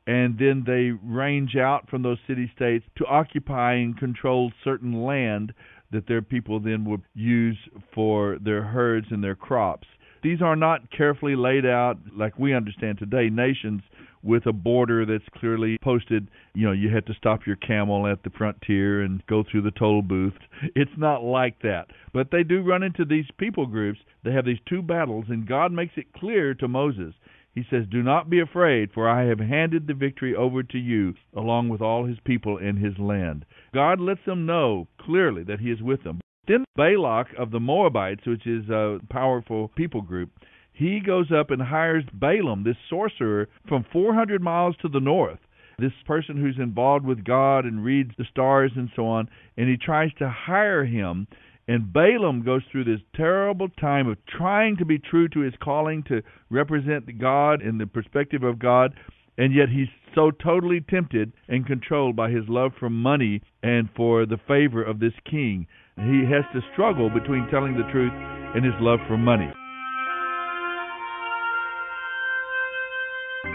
and 0.06 0.38
then 0.38 0.64
they 0.66 0.90
range 1.06 1.56
out 1.56 1.88
from 1.88 2.02
those 2.02 2.18
city 2.26 2.50
states 2.56 2.84
to 2.96 3.06
occupy 3.06 3.74
and 3.74 3.96
control 3.96 4.50
certain 4.64 5.04
land 5.04 5.52
that 5.92 6.06
their 6.06 6.22
people 6.22 6.58
then 6.58 6.84
would 6.84 7.02
use 7.14 7.58
for 7.94 8.38
their 8.40 8.62
herds 8.62 9.06
and 9.10 9.22
their 9.22 9.34
crops. 9.34 9.86
These 10.22 10.42
are 10.42 10.56
not 10.56 10.90
carefully 10.90 11.36
laid 11.36 11.66
out 11.66 11.98
like 12.16 12.38
we 12.38 12.54
understand 12.54 12.98
today 12.98 13.30
nations 13.30 13.82
with 14.22 14.46
a 14.46 14.52
border 14.52 15.06
that's 15.06 15.24
clearly 15.38 15.78
posted. 15.82 16.28
You 16.54 16.66
know, 16.66 16.72
you 16.72 16.90
had 16.94 17.06
to 17.06 17.14
stop 17.14 17.46
your 17.46 17.56
camel 17.56 18.06
at 18.06 18.22
the 18.22 18.30
frontier 18.30 19.02
and 19.02 19.26
go 19.26 19.42
through 19.42 19.62
the 19.62 19.70
toll 19.70 20.02
booth. 20.02 20.34
It's 20.74 20.90
not 20.98 21.22
like 21.22 21.62
that. 21.62 21.86
But 22.12 22.30
they 22.30 22.42
do 22.42 22.62
run 22.62 22.82
into 22.82 23.04
these 23.04 23.26
people 23.38 23.66
groups. 23.66 24.00
They 24.24 24.32
have 24.32 24.44
these 24.44 24.58
two 24.68 24.82
battles, 24.82 25.26
and 25.28 25.48
God 25.48 25.72
makes 25.72 25.94
it 25.96 26.12
clear 26.12 26.54
to 26.54 26.68
Moses 26.68 27.14
he 27.52 27.64
says, 27.68 27.86
Do 27.90 28.02
not 28.02 28.30
be 28.30 28.38
afraid, 28.38 28.92
for 28.92 29.08
I 29.08 29.24
have 29.24 29.40
handed 29.40 29.86
the 29.86 29.94
victory 29.94 30.36
over 30.36 30.62
to 30.62 30.78
you, 30.78 31.14
along 31.34 31.68
with 31.68 31.80
all 31.80 32.04
his 32.04 32.20
people 32.20 32.58
in 32.58 32.76
his 32.76 32.96
land. 32.98 33.44
God 33.74 34.00
lets 34.00 34.24
them 34.24 34.46
know 34.46 34.86
clearly 34.98 35.42
that 35.44 35.58
he 35.60 35.70
is 35.70 35.82
with 35.82 36.04
them. 36.04 36.20
Then 36.50 36.64
Balak 36.74 37.28
of 37.38 37.52
the 37.52 37.60
Moabites, 37.60 38.26
which 38.26 38.44
is 38.44 38.68
a 38.70 38.98
powerful 39.08 39.68
people 39.76 40.02
group, 40.02 40.30
he 40.72 40.98
goes 40.98 41.30
up 41.30 41.52
and 41.52 41.62
hires 41.62 42.02
Balaam, 42.12 42.64
this 42.64 42.76
sorcerer, 42.88 43.48
from 43.68 43.84
400 43.92 44.42
miles 44.42 44.74
to 44.82 44.88
the 44.88 44.98
north. 44.98 45.38
This 45.78 45.92
person 46.04 46.36
who's 46.36 46.58
involved 46.58 47.06
with 47.06 47.22
God 47.22 47.66
and 47.66 47.84
reads 47.84 48.10
the 48.18 48.24
stars 48.24 48.72
and 48.74 48.90
so 48.96 49.06
on, 49.06 49.28
and 49.56 49.68
he 49.68 49.76
tries 49.76 50.12
to 50.14 50.28
hire 50.28 50.84
him 50.84 51.28
and 51.68 51.92
Balaam 51.92 52.42
goes 52.42 52.62
through 52.72 52.82
this 52.82 53.00
terrible 53.14 53.68
time 53.68 54.08
of 54.08 54.18
trying 54.26 54.76
to 54.78 54.84
be 54.84 54.98
true 54.98 55.28
to 55.28 55.40
his 55.40 55.54
calling 55.62 56.02
to 56.08 56.20
represent 56.50 57.16
God 57.20 57.62
in 57.62 57.78
the 57.78 57.86
perspective 57.86 58.42
of 58.42 58.58
God, 58.58 58.92
and 59.38 59.54
yet 59.54 59.68
he's 59.68 59.86
so 60.12 60.32
totally 60.32 60.80
tempted 60.80 61.32
and 61.46 61.64
controlled 61.64 62.16
by 62.16 62.30
his 62.30 62.48
love 62.48 62.72
for 62.80 62.90
money 62.90 63.40
and 63.62 63.88
for 63.94 64.26
the 64.26 64.40
favor 64.48 64.82
of 64.82 64.98
this 64.98 65.12
king. 65.30 65.68
He 66.00 66.24
has 66.32 66.48
to 66.56 66.60
struggle 66.72 67.10
between 67.10 67.46
telling 67.50 67.76
the 67.76 67.84
truth 67.92 68.12
and 68.56 68.64
his 68.64 68.72
love 68.80 69.00
for 69.06 69.18
money. 69.18 69.52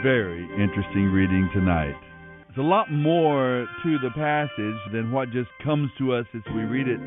Very 0.03 0.45
interesting 0.53 1.09
reading 1.09 1.49
tonight. 1.53 1.97
It's 2.49 2.59
a 2.59 2.61
lot 2.61 2.91
more 2.91 3.65
to 3.83 3.97
the 3.97 4.11
passage 4.13 4.79
than 4.93 5.11
what 5.11 5.31
just 5.31 5.49
comes 5.63 5.89
to 5.97 6.13
us 6.13 6.25
as 6.35 6.45
we 6.53 6.61
read 6.69 6.87
it 6.87 7.01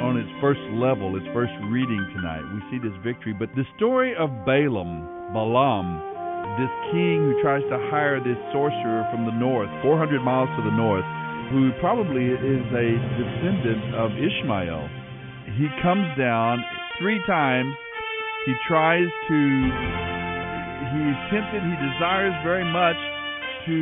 on 0.00 0.16
its 0.16 0.32
first 0.40 0.64
level, 0.72 1.14
its 1.14 1.28
first 1.36 1.52
reading 1.68 2.00
tonight. 2.16 2.40
We 2.48 2.64
see 2.72 2.80
this 2.80 2.96
victory, 3.04 3.36
but 3.36 3.52
the 3.54 3.68
story 3.76 4.16
of 4.16 4.32
Balaam, 4.48 5.04
Balaam, 5.36 6.00
this 6.56 6.72
king 6.90 7.28
who 7.28 7.36
tries 7.44 7.62
to 7.68 7.76
hire 7.92 8.18
this 8.18 8.40
sorcerer 8.50 9.04
from 9.12 9.28
the 9.28 9.36
north, 9.36 9.68
400 9.84 10.24
miles 10.24 10.48
to 10.56 10.62
the 10.64 10.74
north, 10.74 11.04
who 11.50 11.74
probably 11.82 12.30
is 12.30 12.64
a 12.70 12.88
descendant 13.18 13.94
of 13.98 14.14
Ishmael. 14.14 14.86
He 15.58 15.66
comes 15.82 16.06
down 16.14 16.62
three 17.02 17.18
times. 17.26 17.74
He 18.46 18.54
tries 18.70 19.10
to, 19.28 19.38
he's 20.94 21.18
tempted, 21.28 21.60
he 21.60 21.76
desires 21.76 22.32
very 22.46 22.64
much 22.64 22.96
to 23.66 23.76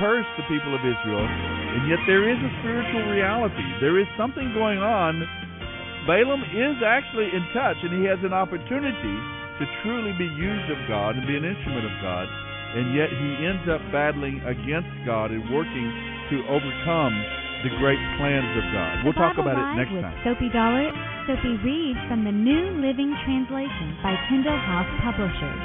curse 0.00 0.26
the 0.34 0.46
people 0.50 0.74
of 0.74 0.82
Israel, 0.82 1.22
and 1.22 1.86
yet 1.86 2.02
there 2.06 2.26
is 2.26 2.38
a 2.38 2.52
spiritual 2.58 3.06
reality. 3.12 3.62
There 3.78 4.00
is 4.00 4.06
something 4.18 4.50
going 4.54 4.82
on. 4.82 5.22
Balaam 6.10 6.42
is 6.42 6.82
actually 6.82 7.30
in 7.30 7.44
touch, 7.54 7.78
and 7.84 8.02
he 8.02 8.08
has 8.10 8.18
an 8.26 8.32
opportunity 8.32 9.16
to 9.60 9.64
truly 9.84 10.14
be 10.18 10.26
used 10.26 10.70
of 10.74 10.80
God 10.88 11.14
and 11.14 11.26
be 11.26 11.36
an 11.36 11.46
instrument 11.46 11.86
of 11.86 11.94
God, 12.02 12.26
and 12.74 12.96
yet 12.96 13.10
he 13.10 13.30
ends 13.46 13.66
up 13.70 13.82
battling 13.94 14.42
against 14.42 14.90
God 15.06 15.30
and 15.30 15.42
working 15.54 15.86
to 16.30 16.36
overcome 16.46 17.14
the 17.66 17.72
great 17.82 17.98
plans 18.20 18.52
of 18.54 18.64
God. 18.70 19.02
We'll 19.02 19.18
talk 19.18 19.34
about 19.34 19.58
it 19.58 19.66
next 19.74 19.90
with 19.90 20.06
time. 20.06 20.14
Soapy 20.22 20.48
Dollar. 20.54 20.92
Soapy 21.26 21.58
reads 21.66 21.98
from 22.06 22.22
the 22.22 22.32
New 22.32 22.78
Living 22.78 23.10
Translation 23.26 23.98
by 24.00 24.14
Tyndale 24.30 24.62
House 24.62 24.88
Publishers. 25.02 25.62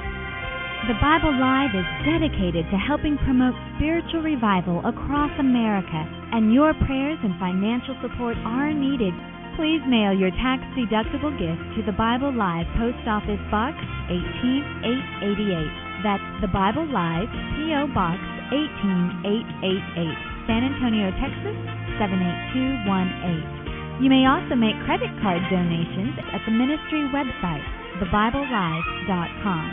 The 0.89 0.99
Bible 0.99 1.31
Live 1.39 1.71
is 1.71 1.87
dedicated 2.03 2.67
to 2.67 2.75
helping 2.75 3.15
promote 3.23 3.55
spiritual 3.77 4.19
revival 4.19 4.83
across 4.83 5.31
America, 5.39 6.03
and 6.35 6.51
your 6.51 6.75
prayers 6.83 7.19
and 7.23 7.39
financial 7.39 7.95
support 8.03 8.35
are 8.43 8.73
needed. 8.73 9.15
Please 9.55 9.79
mail 9.87 10.11
your 10.11 10.33
tax 10.43 10.59
deductible 10.75 11.31
gift 11.39 11.61
to 11.77 11.85
the 11.87 11.95
Bible 11.95 12.35
Live 12.35 12.67
Post 12.75 12.99
Office 13.07 13.39
Box 13.47 13.77
18888. 14.11 16.03
That's 16.03 16.27
the 16.43 16.51
Bible 16.51 16.89
Live 16.89 17.31
P.O. 17.31 17.87
Box 17.95 18.19
18888, 18.51 20.32
San 20.47 20.63
Antonio, 20.63 21.11
Texas 21.19 21.55
78218. 21.99 23.63
You 24.03 24.09
may 24.09 24.25
also 24.25 24.57
make 24.57 24.73
credit 24.83 25.13
card 25.21 25.41
donations 25.53 26.17
at 26.33 26.41
the 26.43 26.51
ministry 26.51 27.05
website, 27.13 27.63
thebiblelive.com. 28.01 29.69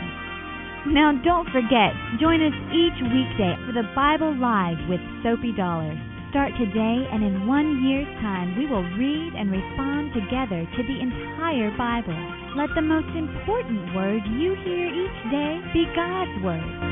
Now, 0.93 1.11
don't 1.25 1.49
forget, 1.51 1.93
join 2.19 2.41
us 2.41 2.53
each 2.73 3.01
weekday 3.01 3.55
for 3.65 3.73
the 3.73 3.83
Bible 3.93 4.33
Live 4.37 4.77
with 4.89 5.01
Soapy 5.21 5.51
Dollar. 5.53 5.93
Start 6.31 6.53
today, 6.57 7.05
and 7.11 7.23
in 7.23 7.45
one 7.45 7.83
year's 7.83 8.07
time, 8.23 8.57
we 8.57 8.65
will 8.65 8.87
read 8.95 9.33
and 9.35 9.51
respond 9.51 10.13
together 10.13 10.63
to 10.63 10.83
the 10.87 11.01
entire 11.03 11.69
Bible. 11.77 12.15
Let 12.55 12.73
the 12.73 12.81
most 12.81 13.13
important 13.17 13.93
word 13.93 14.23
you 14.39 14.55
hear 14.63 14.87
each 14.87 15.19
day 15.29 15.59
be 15.73 15.85
God's 15.93 16.41
Word. 16.43 16.90